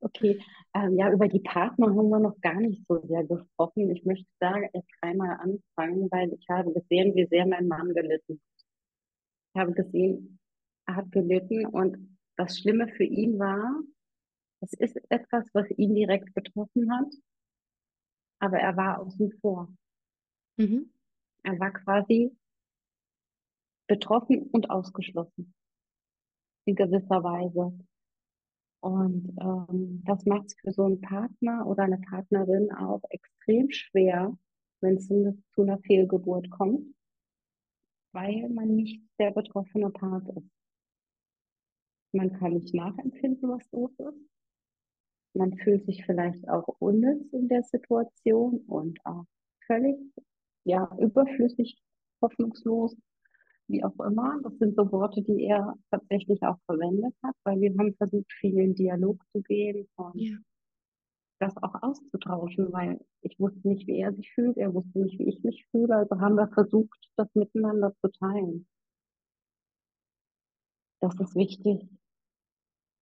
Okay, 0.00 0.38
ähm, 0.74 0.96
ja, 0.96 1.10
über 1.10 1.26
die 1.26 1.40
Partner 1.40 1.88
haben 1.88 2.08
wir 2.10 2.20
noch 2.20 2.40
gar 2.40 2.60
nicht 2.60 2.82
so 2.86 3.00
sehr 3.08 3.24
gesprochen. 3.24 3.90
Ich 3.90 4.04
möchte 4.04 4.28
da 4.38 4.54
jetzt 4.72 4.90
einmal 5.00 5.36
anfangen, 5.40 6.08
weil 6.12 6.32
ich 6.32 6.46
habe 6.48 6.72
gesehen, 6.72 7.14
wie 7.16 7.26
sehr 7.26 7.46
mein 7.46 7.66
Mann 7.66 7.92
gelitten. 7.92 8.40
Ich 9.56 9.60
habe 9.60 9.72
gesehen, 9.72 10.38
er 10.86 10.96
hat 10.96 11.10
gelitten 11.12 11.64
und 11.64 12.18
das 12.36 12.58
Schlimme 12.58 12.88
für 12.88 13.04
ihn 13.04 13.38
war, 13.38 13.82
es 14.60 14.74
ist 14.74 14.98
etwas, 15.08 15.48
was 15.54 15.70
ihn 15.70 15.94
direkt 15.94 16.34
betroffen 16.34 16.92
hat, 16.92 17.10
aber 18.38 18.58
er 18.58 18.76
war 18.76 19.00
außen 19.00 19.32
vor. 19.40 19.74
Mhm. 20.58 20.92
Er 21.42 21.58
war 21.58 21.72
quasi 21.72 22.36
betroffen 23.86 24.42
und 24.50 24.68
ausgeschlossen 24.68 25.54
in 26.66 26.74
gewisser 26.74 27.24
Weise. 27.24 27.78
Und 28.80 29.38
ähm, 29.40 30.02
das 30.04 30.26
macht 30.26 30.48
es 30.48 30.56
für 30.60 30.72
so 30.72 30.84
einen 30.84 31.00
Partner 31.00 31.66
oder 31.66 31.84
eine 31.84 31.98
Partnerin 31.98 32.70
auch 32.72 33.00
extrem 33.08 33.70
schwer, 33.70 34.36
wenn 34.82 34.96
es 34.96 35.08
zu 35.08 35.62
einer 35.62 35.78
Fehlgeburt 35.78 36.50
kommt, 36.50 36.94
weil 38.16 38.48
man 38.48 38.74
nicht 38.74 39.02
der 39.18 39.30
betroffene 39.30 39.90
Part 39.90 40.26
ist. 40.30 40.50
Man 42.12 42.32
kann 42.38 42.54
nicht 42.54 42.72
nachempfinden, 42.72 43.50
was 43.50 43.70
los 43.72 43.90
ist. 43.98 44.30
Man 45.34 45.54
fühlt 45.58 45.84
sich 45.84 46.02
vielleicht 46.06 46.48
auch 46.48 46.66
unnütz 46.78 47.30
in 47.34 47.48
der 47.48 47.62
Situation 47.62 48.64
und 48.68 48.98
auch 49.04 49.26
völlig 49.66 49.98
ja, 50.64 50.90
überflüssig, 50.98 51.78
hoffnungslos, 52.22 52.96
wie 53.68 53.84
auch 53.84 53.98
immer. 54.00 54.40
Das 54.42 54.56
sind 54.56 54.76
so 54.76 54.90
Worte, 54.92 55.20
die 55.20 55.44
er 55.44 55.74
tatsächlich 55.90 56.42
auch 56.42 56.58
verwendet 56.64 57.14
hat, 57.22 57.34
weil 57.44 57.60
wir 57.60 57.76
haben 57.78 57.94
versucht, 57.96 58.32
viel 58.40 58.58
in 58.58 58.74
Dialog 58.74 59.22
zu 59.32 59.42
gehen 59.42 59.86
und 59.96 60.18
ja. 60.18 60.38
Das 61.38 61.56
auch 61.58 61.74
auszutauschen, 61.82 62.72
weil 62.72 63.00
ich 63.20 63.38
wusste 63.38 63.68
nicht, 63.68 63.86
wie 63.86 63.98
er 63.98 64.12
sich 64.14 64.32
fühlt, 64.32 64.56
er 64.56 64.72
wusste 64.74 64.98
nicht, 65.00 65.18
wie 65.18 65.28
ich 65.28 65.42
mich 65.42 65.66
fühle. 65.70 65.96
Also 65.96 66.20
haben 66.20 66.36
wir 66.36 66.48
versucht, 66.48 66.98
das 67.16 67.28
miteinander 67.34 67.94
zu 68.00 68.08
teilen. 68.08 68.66
Das 71.00 71.14
ist 71.20 71.34
wichtig. 71.34 71.88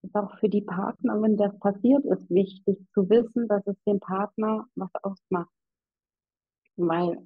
Das 0.02 0.10
ist 0.10 0.16
auch 0.16 0.38
für 0.38 0.48
die 0.48 0.62
Partner, 0.62 1.20
wenn 1.22 1.36
das 1.36 1.58
passiert 1.60 2.04
ist, 2.04 2.28
wichtig 2.28 2.78
zu 2.92 3.08
wissen, 3.08 3.48
dass 3.48 3.66
es 3.66 3.76
dem 3.86 4.00
Partner 4.00 4.66
was 4.74 4.90
ausmacht. 5.02 5.52
Weil 6.76 7.18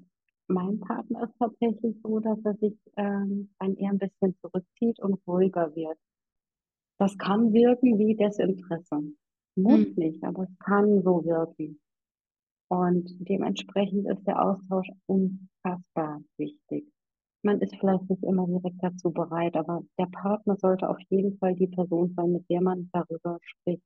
mein 0.46 0.78
Partner 0.80 1.24
ist 1.24 1.38
tatsächlich 1.38 1.96
so, 2.02 2.20
dass 2.20 2.38
er 2.44 2.54
sich 2.56 2.78
ähm, 2.96 3.50
dann 3.58 3.76
eher 3.76 3.90
ein 3.90 3.98
bisschen 3.98 4.36
zurückzieht 4.40 5.00
und 5.00 5.20
ruhiger 5.26 5.74
wird. 5.74 5.98
Das 6.98 7.16
kann 7.16 7.52
wirken 7.52 7.98
wie 7.98 8.16
Desinteresse. 8.16 9.14
Muss 9.58 9.86
hm. 9.88 9.94
nicht, 9.96 10.22
aber 10.22 10.44
es 10.44 10.58
kann 10.60 11.02
so 11.02 11.24
wirken. 11.24 11.80
Und 12.70 13.08
dementsprechend 13.28 14.06
ist 14.06 14.24
der 14.26 14.40
Austausch 14.42 14.88
unfassbar 15.06 16.22
wichtig. 16.36 16.86
Man 17.42 17.60
ist 17.60 17.74
vielleicht 17.76 18.08
nicht 18.10 18.22
immer 18.22 18.46
direkt 18.46 18.82
dazu 18.82 19.10
bereit, 19.10 19.56
aber 19.56 19.82
der 19.98 20.06
Partner 20.06 20.56
sollte 20.56 20.88
auf 20.88 20.98
jeden 21.08 21.38
Fall 21.38 21.54
die 21.54 21.66
Person 21.66 22.12
sein, 22.14 22.32
mit 22.32 22.48
der 22.50 22.60
man 22.60 22.88
darüber 22.92 23.38
spricht. 23.42 23.82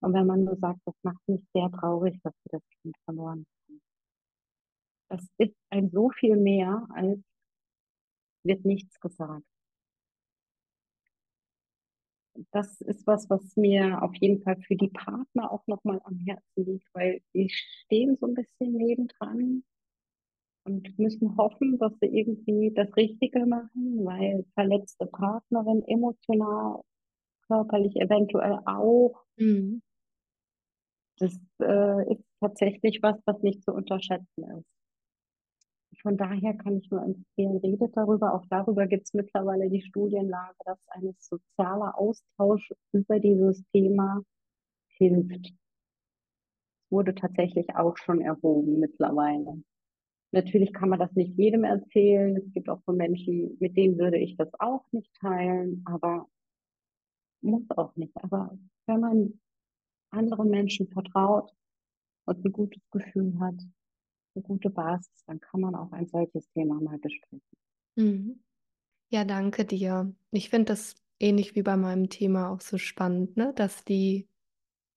Und 0.00 0.12
wenn 0.12 0.26
man 0.26 0.44
nur 0.44 0.56
sagt, 0.56 0.80
das 0.84 0.94
macht 1.02 1.20
mich 1.28 1.40
sehr 1.54 1.70
traurig, 1.70 2.18
dass 2.22 2.34
wir 2.44 2.58
das 2.58 2.62
Kind 2.82 2.96
verloren 3.04 3.46
haben. 3.68 3.80
Das 5.08 5.26
ist 5.38 5.56
ein 5.70 5.90
so 5.90 6.10
viel 6.10 6.36
mehr, 6.36 6.86
als 6.90 7.20
wird 8.44 8.64
nichts 8.64 8.98
gesagt. 9.00 9.44
Das 12.50 12.80
ist 12.80 13.06
was, 13.06 13.30
was 13.30 13.56
mir 13.56 14.02
auf 14.02 14.14
jeden 14.16 14.42
Fall 14.42 14.56
für 14.62 14.76
die 14.76 14.88
Partner 14.88 15.52
auch 15.52 15.66
nochmal 15.66 16.00
am 16.04 16.18
Herzen 16.18 16.64
liegt, 16.64 16.88
weil 16.92 17.20
die 17.32 17.48
stehen 17.48 18.16
so 18.16 18.26
ein 18.26 18.34
bisschen 18.34 18.72
nebendran 18.72 19.62
und 20.64 20.98
müssen 20.98 21.36
hoffen, 21.36 21.78
dass 21.78 21.92
sie 22.00 22.06
irgendwie 22.06 22.72
das 22.74 22.96
Richtige 22.96 23.46
machen, 23.46 24.04
weil 24.04 24.44
verletzte 24.54 25.06
Partnerin 25.06 25.82
emotional, 25.86 26.80
körperlich 27.46 27.96
eventuell 27.96 28.58
auch. 28.64 29.24
Mhm. 29.36 29.82
Das 31.18 31.38
äh, 31.60 32.12
ist 32.12 32.24
tatsächlich 32.40 33.00
was, 33.02 33.16
was 33.26 33.40
nicht 33.42 33.62
zu 33.62 33.72
unterschätzen 33.72 34.44
ist. 34.58 34.73
Von 36.04 36.18
daher 36.18 36.52
kann 36.52 36.76
ich 36.76 36.90
nur 36.90 37.02
empfehlen, 37.02 37.56
redet 37.56 37.96
darüber. 37.96 38.34
Auch 38.34 38.44
darüber 38.50 38.86
gibt 38.86 39.06
es 39.06 39.14
mittlerweile 39.14 39.70
die 39.70 39.80
Studienlage, 39.80 40.54
dass 40.66 40.78
ein 40.88 41.16
sozialer 41.18 41.98
Austausch 41.98 42.74
über 42.92 43.18
dieses 43.18 43.64
Thema 43.72 44.22
hilft. 44.88 45.54
Wurde 46.90 47.14
tatsächlich 47.14 47.74
auch 47.74 47.96
schon 47.96 48.20
erhoben 48.20 48.80
mittlerweile. 48.80 49.62
Natürlich 50.30 50.74
kann 50.74 50.90
man 50.90 50.98
das 50.98 51.12
nicht 51.12 51.38
jedem 51.38 51.64
erzählen. 51.64 52.36
Es 52.36 52.52
gibt 52.52 52.68
auch 52.68 52.82
so 52.84 52.92
Menschen, 52.92 53.56
mit 53.58 53.74
denen 53.74 53.96
würde 53.96 54.18
ich 54.18 54.36
das 54.36 54.52
auch 54.60 54.84
nicht 54.92 55.10
teilen, 55.22 55.82
aber 55.86 56.28
muss 57.40 57.62
auch 57.70 57.96
nicht. 57.96 58.12
Aber 58.22 58.58
wenn 58.86 59.00
man 59.00 59.40
anderen 60.10 60.50
Menschen 60.50 60.86
vertraut 60.88 61.50
und 62.26 62.44
ein 62.44 62.52
gutes 62.52 62.82
Gefühl 62.90 63.38
hat, 63.40 63.56
eine 64.34 64.42
gute 64.42 64.70
Basis, 64.70 65.24
dann 65.26 65.40
kann 65.40 65.60
man 65.60 65.74
auch 65.74 65.92
ein 65.92 66.06
solches 66.06 66.48
Thema 66.50 66.80
mal 66.80 66.98
besprechen. 66.98 67.42
Mhm. 67.96 68.40
Ja, 69.10 69.24
danke 69.24 69.64
dir. 69.64 70.12
Ich 70.30 70.50
finde 70.50 70.72
das 70.72 70.96
ähnlich 71.20 71.54
wie 71.54 71.62
bei 71.62 71.76
meinem 71.76 72.08
Thema 72.08 72.50
auch 72.50 72.60
so 72.60 72.78
spannend, 72.78 73.36
ne? 73.36 73.52
dass 73.54 73.84
die 73.84 74.28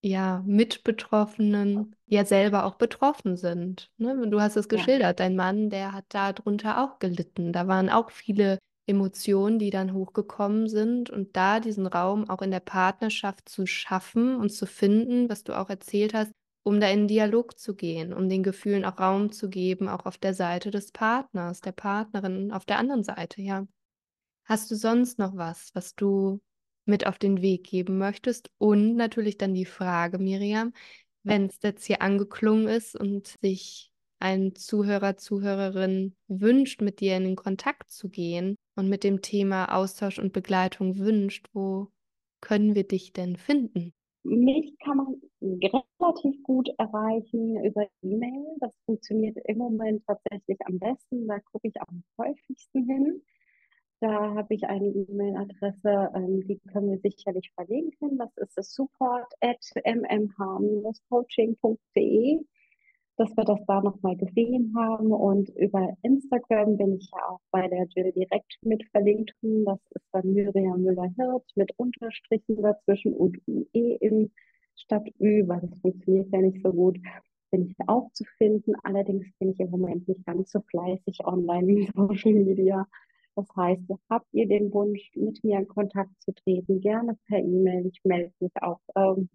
ja 0.02 0.44
Mitbetroffenen 0.46 1.96
ja 2.06 2.26
selber 2.26 2.66
auch 2.66 2.76
betroffen 2.76 3.38
sind. 3.38 3.92
Ne? 3.98 4.28
Du 4.30 4.42
hast 4.42 4.56
es 4.56 4.70
geschildert, 4.70 5.20
ja. 5.20 5.26
dein 5.26 5.36
Mann, 5.36 5.70
der 5.70 5.94
hat 5.94 6.06
darunter 6.10 6.84
auch 6.84 7.00
gelitten. 7.00 7.52
Da 7.54 7.68
waren 7.68 7.90
auch 7.90 8.12
viele 8.12 8.58
Emotionen, 8.88 9.60
die 9.60 9.70
dann 9.70 9.94
hochgekommen 9.94 10.70
sind 10.70 11.10
und 11.10 11.36
da 11.36 11.60
diesen 11.60 11.88
Raum 11.88 12.30
auch 12.30 12.42
in 12.42 12.52
der 12.52 12.62
Partnerschaft 12.62 13.50
zu 13.50 13.66
schaffen 13.66 14.38
und 14.38 14.50
zu 14.50 14.66
finden, 14.66 15.30
was 15.30 15.44
du 15.44 15.58
auch 15.58 15.70
erzählt 15.70 16.14
hast, 16.14 16.32
um 16.68 16.82
da 16.82 16.90
in 16.90 17.08
Dialog 17.08 17.58
zu 17.58 17.76
gehen, 17.76 18.12
um 18.12 18.28
den 18.28 18.44
Gefühlen 18.44 18.84
auch 18.84 19.00
Raum 19.00 19.32
zu 19.32 19.50
geben, 19.50 19.88
auch 19.88 20.06
auf 20.06 20.18
der 20.18 20.34
Seite 20.34 20.70
des 20.70 20.92
Partners, 20.92 21.62
der 21.62 21.72
Partnerin, 21.72 22.52
auf 22.52 22.66
der 22.66 22.78
anderen 22.78 23.06
Seite, 23.06 23.42
ja. 23.42 23.66
Hast 24.44 24.70
du 24.70 24.76
sonst 24.76 25.18
noch 25.18 25.38
was, 25.38 25.70
was 25.76 25.96
du 25.96 26.42
mit 26.84 27.08
auf 27.08 27.20
den 27.20 27.42
Weg 27.42 27.64
geben 27.64 27.98
möchtest? 27.98 28.52
Und 28.58 28.98
natürlich 28.98 29.38
dann 29.38 29.54
die 29.54 29.64
Frage, 29.64 30.18
Miriam, 30.18 30.74
wenn 31.24 31.46
es 31.46 31.58
jetzt 31.64 31.86
hier 31.86 32.02
angeklungen 32.02 32.68
ist 32.68 32.98
und 32.98 33.28
sich 33.42 33.94
ein 34.20 34.54
Zuhörer, 34.54 35.16
Zuhörerin 35.16 36.18
wünscht, 36.28 36.82
mit 36.82 37.00
dir 37.00 37.16
in 37.16 37.24
den 37.24 37.36
Kontakt 37.38 37.92
zu 37.92 38.10
gehen 38.10 38.58
und 38.76 38.90
mit 38.90 39.06
dem 39.06 39.22
Thema 39.22 39.74
Austausch 39.74 40.20
und 40.20 40.34
Begleitung 40.34 40.98
wünscht, 40.98 41.48
wo 41.54 41.94
können 42.42 42.76
wir 42.76 42.86
dich 42.86 43.14
denn 43.14 43.38
finden? 43.38 43.94
Mich 44.30 44.78
kann 44.80 44.98
man 44.98 45.22
relativ 45.42 46.44
gut 46.44 46.68
erreichen 46.78 47.64
über 47.64 47.88
E-Mail. 48.02 48.58
Das 48.60 48.78
funktioniert 48.86 49.38
im 49.46 49.58
Moment 49.58 50.04
tatsächlich 50.06 50.58
am 50.66 50.80
besten. 50.80 51.28
Da 51.28 51.40
gucke 51.40 51.70
ich 51.70 51.82
am 51.82 52.04
häufigsten 52.18 52.86
hin. 52.86 53.24
Da 54.02 54.36
habe 54.36 54.54
ich 54.54 54.66
eine 54.66 54.88
E-Mail-Adresse, 54.88 56.12
ähm, 56.14 56.46
die 56.46 56.60
können 56.72 56.92
wir 56.92 57.00
sicherlich 57.00 57.50
verlinken. 57.56 58.18
Das 58.18 58.36
ist 58.36 58.76
support 58.76 59.34
at 59.40 59.64
mmh-coaching.de 59.86 62.42
dass 63.18 63.36
wir 63.36 63.44
das 63.44 63.60
da 63.66 63.82
nochmal 63.82 64.16
gesehen 64.16 64.74
haben. 64.78 65.12
Und 65.12 65.50
über 65.50 65.94
Instagram 66.04 66.78
bin 66.78 66.98
ich 66.98 67.10
ja 67.12 67.30
auch 67.30 67.42
bei 67.52 67.68
der 67.68 67.88
Jill 67.88 68.12
direkt 68.12 68.58
mit 68.62 68.84
verlinkt. 68.92 69.32
Das 69.42 69.80
ist 69.92 70.06
dann 70.12 70.34
Miriam 70.34 70.84
Müller-Hirt 70.84 71.52
mit 71.56 71.72
Unterstrichen 71.78 72.62
dazwischen 72.62 73.14
und 73.14 73.38
UE 73.48 73.98
im 74.00 74.32
statt 74.76 75.08
Ü, 75.20 75.48
weil 75.48 75.62
das 75.62 75.80
funktioniert 75.80 76.32
ja 76.32 76.42
nicht 76.42 76.62
so 76.62 76.72
gut. 76.72 77.00
Bin 77.50 77.68
ich 77.68 77.76
auch 77.88 78.12
zu 78.14 78.24
finden. 78.38 78.74
Allerdings 78.84 79.26
bin 79.40 79.52
ich 79.52 79.60
im 79.60 79.72
Moment 79.72 80.08
nicht 80.08 80.26
ganz 80.26 80.52
so 80.52 80.62
fleißig 80.62 81.26
online 81.26 81.72
in 81.72 81.88
Social 81.96 82.34
Media. 82.34 82.88
Das 83.36 83.48
heißt, 83.56 83.84
habt 84.10 84.28
ihr 84.34 84.48
den 84.48 84.72
Wunsch, 84.74 85.12
mit 85.16 85.44
mir 85.44 85.60
in 85.60 85.68
Kontakt 85.68 86.12
zu 86.22 86.34
treten, 86.34 86.82
gerne 86.82 87.18
per 87.28 87.40
E-Mail. 87.40 87.88
Ich 87.88 88.02
melde 88.04 88.34
mich 88.40 88.52
auch 88.62 88.80
ähm, 88.96 89.30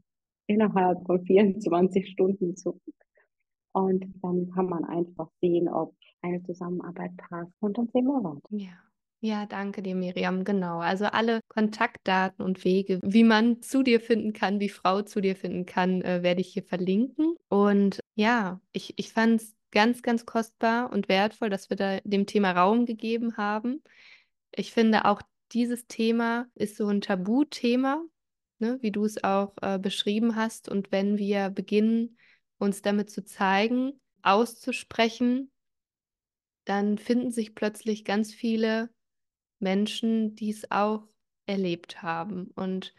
innerhalb 0.47 1.05
von 1.07 1.25
24 1.25 2.09
Stunden 2.09 2.57
zurück. 2.57 2.81
Und 3.73 4.05
dann 4.23 4.51
kann 4.55 4.67
man 4.67 4.85
einfach 4.85 5.29
sehen, 5.41 5.69
ob 5.69 5.95
eine 6.21 6.43
Zusammenarbeit 6.45 7.17
passt. 7.17 7.53
Und 7.61 7.79
dann 7.79 7.89
sehen 7.93 8.07
wir 8.07 8.23
weiter. 8.23 8.49
Ja. 8.51 8.73
Ja, 9.25 9.47
danke 9.47 9.83
dir, 9.83 9.95
Miriam. 9.95 10.43
Genau. 10.43 10.81
Also 10.81 11.05
alle 11.05 11.43
Kontaktdaten 11.47 12.45
und 12.45 12.65
Wege, 12.65 12.99
wie 13.05 13.23
man 13.23 13.63
zu 13.63 13.85
dir 13.85 14.01
finden 14.01 14.33
kann, 14.33 14.59
wie 14.59 14.69
Frau 14.69 15.03
zu 15.03 15.21
dir 15.21 15.37
finden 15.37 15.65
kann, 15.65 16.03
äh, 16.03 16.25
werde 16.25 16.41
ich 16.41 16.49
hier 16.49 16.65
verlinken. 16.65 17.37
Und 17.49 18.01
ja, 18.17 18.61
ich, 18.73 18.95
ich 18.97 19.13
fand 19.13 19.41
es 19.41 19.55
ganz, 19.71 20.03
ganz 20.03 20.27
kostbar 20.27 20.93
und 20.93 21.09
wertvoll, 21.09 21.51
dass 21.51 21.71
wir 21.71 21.77
da 21.77 22.01
dem 22.01 22.27
Thema 22.27 22.51
Raum 22.51 22.85
gegeben 22.85 23.37
haben. 23.37 23.85
Ich 24.51 24.73
finde 24.73 25.05
auch 25.05 25.23
dieses 25.53 25.87
Thema 25.87 26.47
ist 26.57 26.77
so 26.77 26.89
ein 26.89 27.01
Tabuthema, 27.01 28.03
ne, 28.59 28.79
wie 28.81 28.91
du 28.91 29.05
es 29.05 29.23
auch 29.23 29.55
äh, 29.63 29.79
beschrieben 29.79 30.35
hast. 30.35 30.69
Und 30.69 30.91
wenn 30.91 31.17
wir 31.17 31.49
beginnen, 31.51 32.17
uns 32.63 32.81
damit 32.81 33.11
zu 33.11 33.25
zeigen, 33.25 34.01
auszusprechen, 34.23 35.51
dann 36.65 36.97
finden 36.97 37.33
sich 37.33 37.57
plötzlich 37.57 38.05
ganz 38.05 38.33
viele 38.33 38.89
Menschen, 39.59 40.37
die 40.37 40.51
es 40.51 40.71
auch 40.71 41.09
erlebt 41.47 42.03
haben 42.03 42.53
und 42.55 42.95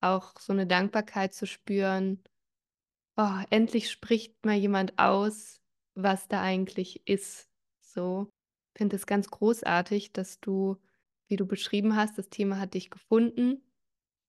auch 0.00 0.38
so 0.40 0.52
eine 0.52 0.66
Dankbarkeit 0.66 1.32
zu 1.32 1.46
spüren, 1.46 2.24
oh, 3.16 3.40
endlich 3.50 3.88
spricht 3.88 4.44
mal 4.44 4.56
jemand 4.56 4.98
aus, 4.98 5.60
was 5.94 6.26
da 6.26 6.42
eigentlich 6.42 7.06
ist. 7.06 7.48
So, 7.80 8.28
finde 8.76 8.96
es 8.96 9.06
ganz 9.06 9.28
großartig, 9.30 10.12
dass 10.12 10.40
du, 10.40 10.76
wie 11.28 11.36
du 11.36 11.46
beschrieben 11.46 11.94
hast, 11.94 12.18
das 12.18 12.30
Thema 12.30 12.58
hat 12.58 12.74
dich 12.74 12.90
gefunden 12.90 13.62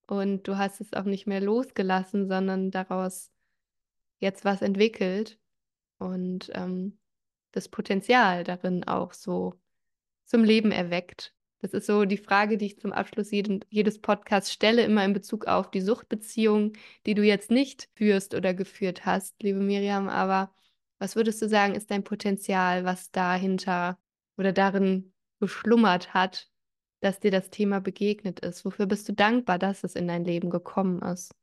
und 0.08 0.47
du 0.47 0.58
hast 0.58 0.79
es 0.79 0.93
auch 0.93 1.05
nicht 1.05 1.25
mehr 1.25 1.41
losgelassen, 1.41 2.27
sondern 2.27 2.69
daraus 2.69 3.32
jetzt 4.19 4.45
was 4.45 4.62
entwickelt 4.62 5.39
und 5.97 6.51
ähm, 6.53 6.99
das 7.51 7.69
Potenzial 7.69 8.43
darin 8.43 8.84
auch 8.84 9.13
so 9.13 9.60
zum 10.25 10.43
Leben 10.43 10.71
erweckt. 10.71 11.34
Das 11.62 11.73
ist 11.73 11.88
so 11.88 12.05
die 12.05 12.17
Frage, 12.17 12.58
die 12.58 12.67
ich 12.67 12.79
zum 12.79 12.93
Abschluss 12.93 13.32
jeden, 13.32 13.65
jedes 13.69 13.99
Podcasts 13.99 14.53
stelle, 14.53 14.84
immer 14.84 15.03
in 15.03 15.13
Bezug 15.13 15.45
auf 15.45 15.69
die 15.71 15.82
Suchtbeziehung, 15.82 16.73
die 17.05 17.15
du 17.15 17.23
jetzt 17.23 17.51
nicht 17.51 17.89
führst 17.95 18.34
oder 18.34 18.53
geführt 18.53 19.05
hast, 19.05 19.41
liebe 19.43 19.60
Miriam. 19.60 20.08
Aber 20.08 20.53
was 20.99 21.15
würdest 21.15 21.41
du 21.41 21.49
sagen, 21.49 21.75
ist 21.75 21.91
dein 21.91 22.03
Potenzial, 22.03 22.86
was 22.86 23.12
dahinter 23.12 23.99
oder 24.38 24.53
darin 24.53 25.13
geschlummert 25.41 26.13
hat, 26.13 26.49
dass 27.01 27.19
dir 27.19 27.32
das 27.32 27.49
Thema 27.49 27.82
begegnet 27.82 28.39
ist? 28.39 28.63
Wofür 28.63 28.86
bist 28.86 29.10
du 29.10 29.13
dankbar, 29.13 29.60
dass 29.60 29.84
es 29.84 29.95
in 29.95 30.08
dein 30.08 30.23
Leben 30.23 30.49
gekommen 30.49 31.01
ist? 31.01 31.34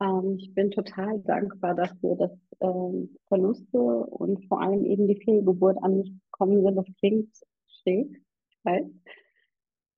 Ähm, 0.00 0.36
ich 0.38 0.54
bin 0.54 0.70
total 0.70 1.20
dankbar 1.20 1.74
dafür, 1.74 2.16
dass 2.16 2.32
ähm, 2.60 3.16
Verluste 3.26 3.78
und 3.78 4.44
vor 4.46 4.60
allem 4.60 4.84
eben 4.84 5.08
die 5.08 5.20
Fehlgeburt 5.22 5.76
an 5.82 5.98
mich 5.98 6.12
gekommen 6.30 6.62
sind. 6.62 6.76
Das 6.76 6.86
klingt 6.98 7.34
schräg, 7.66 8.22
ich 8.48 8.58
weiß. 8.64 8.86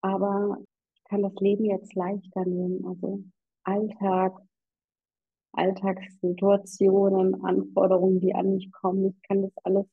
Aber 0.03 0.59
ich 0.95 1.05
kann 1.05 1.23
das 1.23 1.35
Leben 1.41 1.65
jetzt 1.65 1.95
leichter 1.95 2.45
nehmen. 2.45 2.85
Also 2.87 3.23
Alltag, 3.65 4.41
Alltagssituationen, 5.53 7.45
Anforderungen, 7.45 8.21
die 8.21 8.35
an 8.35 8.55
mich 8.55 8.71
kommen. 8.73 9.07
Ich 9.07 9.23
kann 9.23 9.43
das 9.43 9.53
alles 9.65 9.87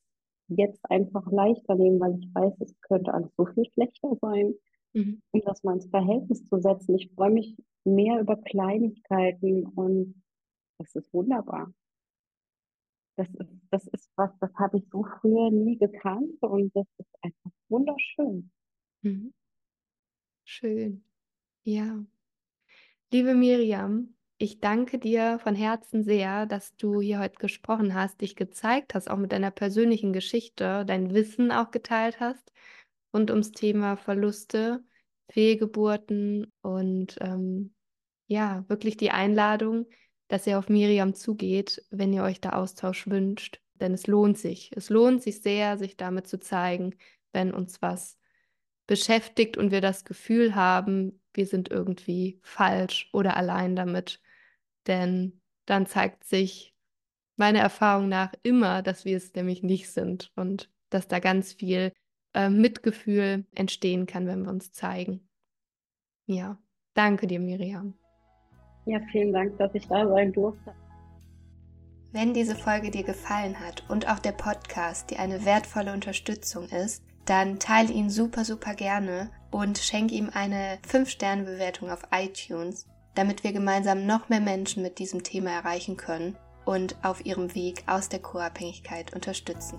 jetzt 0.48 0.80
einfach 0.90 1.30
leichter 1.30 1.74
nehmen, 1.74 2.00
weil 2.00 2.18
ich 2.18 2.34
weiß, 2.34 2.54
es 2.60 2.80
könnte 2.80 3.12
alles 3.12 3.30
so 3.36 3.44
viel 3.44 3.66
schlechter 3.72 4.16
sein. 4.22 4.54
Mhm. 4.94 5.20
Um 5.32 5.42
das 5.44 5.62
mal 5.62 5.74
ins 5.74 5.90
Verhältnis 5.90 6.44
zu 6.46 6.58
setzen. 6.60 6.94
Ich 6.94 7.10
freue 7.14 7.30
mich 7.30 7.54
mehr 7.84 8.20
über 8.20 8.36
Kleinigkeiten 8.36 9.66
und 9.66 10.22
das 10.78 10.94
ist 10.94 11.12
wunderbar. 11.12 11.72
Das 13.16 13.28
ist, 13.34 13.50
das 13.70 13.86
ist 13.88 14.10
was, 14.14 14.30
das 14.40 14.54
habe 14.54 14.78
ich 14.78 14.84
so 14.90 15.04
früher 15.20 15.50
nie 15.50 15.76
gekannt 15.76 16.40
und 16.40 16.74
das 16.76 16.86
ist 16.98 17.10
einfach 17.20 17.50
wunderschön. 17.68 18.50
Mhm. 19.02 19.32
Schön. 20.44 21.04
Ja. 21.64 22.04
Liebe 23.12 23.34
Miriam, 23.34 24.14
ich 24.38 24.60
danke 24.60 24.98
dir 24.98 25.40
von 25.40 25.56
Herzen 25.56 26.04
sehr, 26.04 26.46
dass 26.46 26.76
du 26.76 27.00
hier 27.00 27.18
heute 27.18 27.38
gesprochen 27.38 27.94
hast, 27.94 28.20
dich 28.20 28.36
gezeigt 28.36 28.94
hast, 28.94 29.10
auch 29.10 29.16
mit 29.16 29.32
deiner 29.32 29.50
persönlichen 29.50 30.12
Geschichte, 30.12 30.84
dein 30.86 31.12
Wissen 31.12 31.50
auch 31.50 31.70
geteilt 31.72 32.20
hast 32.20 32.52
rund 33.14 33.30
ums 33.30 33.52
Thema 33.52 33.96
Verluste, 33.96 34.84
Fehlgeburten 35.30 36.52
und 36.62 37.16
ähm, 37.20 37.74
ja, 38.26 38.64
wirklich 38.68 38.96
die 38.96 39.10
Einladung, 39.10 39.86
dass 40.28 40.46
ihr 40.46 40.58
auf 40.58 40.68
Miriam 40.68 41.14
zugeht, 41.14 41.84
wenn 41.90 42.12
ihr 42.12 42.22
euch 42.22 42.40
da 42.40 42.50
Austausch 42.50 43.08
wünscht. 43.08 43.60
Denn 43.74 43.94
es 43.94 44.06
lohnt 44.06 44.38
sich. 44.38 44.70
Es 44.76 44.90
lohnt 44.90 45.22
sich 45.22 45.40
sehr, 45.40 45.78
sich 45.78 45.96
damit 45.96 46.26
zu 46.26 46.38
zeigen, 46.40 46.96
wenn 47.32 47.54
uns 47.54 47.80
was 47.80 48.18
beschäftigt 48.86 49.56
und 49.56 49.70
wir 49.70 49.80
das 49.80 50.04
Gefühl 50.04 50.54
haben, 50.54 51.20
wir 51.34 51.46
sind 51.46 51.70
irgendwie 51.70 52.40
falsch 52.42 53.08
oder 53.12 53.36
allein 53.36 53.76
damit. 53.76 54.20
Denn 54.86 55.40
dann 55.66 55.86
zeigt 55.86 56.24
sich 56.24 56.74
meiner 57.36 57.60
Erfahrung 57.60 58.08
nach 58.08 58.32
immer, 58.42 58.82
dass 58.82 59.04
wir 59.04 59.16
es 59.16 59.32
nämlich 59.34 59.62
nicht 59.62 59.90
sind 59.90 60.32
und 60.34 60.70
dass 60.90 61.06
da 61.06 61.20
ganz 61.20 61.52
viel 61.52 61.92
äh, 62.34 62.48
Mitgefühl 62.48 63.46
entstehen 63.54 64.06
kann, 64.06 64.26
wenn 64.26 64.42
wir 64.42 64.50
uns 64.50 64.72
zeigen. 64.72 65.28
Ja, 66.26 66.58
danke 66.94 67.26
dir, 67.26 67.40
Miriam. 67.40 67.94
Ja, 68.86 69.00
vielen 69.12 69.32
Dank, 69.32 69.56
dass 69.58 69.74
ich 69.74 69.86
da 69.86 70.06
sein 70.08 70.32
durfte. 70.32 70.74
Wenn 72.12 72.32
diese 72.32 72.54
Folge 72.54 72.90
dir 72.90 73.02
gefallen 73.02 73.60
hat 73.60 73.84
und 73.90 74.08
auch 74.08 74.18
der 74.18 74.32
Podcast 74.32 75.10
dir 75.10 75.20
eine 75.20 75.44
wertvolle 75.44 75.92
Unterstützung 75.92 76.64
ist, 76.68 77.04
dann 77.26 77.58
teile 77.58 77.92
ihn 77.92 78.08
super, 78.08 78.46
super 78.46 78.74
gerne 78.74 79.30
und 79.50 79.76
schenke 79.76 80.14
ihm 80.14 80.30
eine 80.32 80.78
5-Sterne-Bewertung 80.90 81.90
auf 81.90 82.04
iTunes, 82.10 82.86
damit 83.14 83.44
wir 83.44 83.52
gemeinsam 83.52 84.06
noch 84.06 84.30
mehr 84.30 84.40
Menschen 84.40 84.82
mit 84.82 84.98
diesem 84.98 85.22
Thema 85.22 85.50
erreichen 85.50 85.98
können 85.98 86.38
und 86.64 86.96
auf 87.02 87.26
ihrem 87.26 87.54
Weg 87.54 87.84
aus 87.86 88.08
der 88.08 88.20
Co-Abhängigkeit 88.20 89.14
unterstützen. 89.14 89.78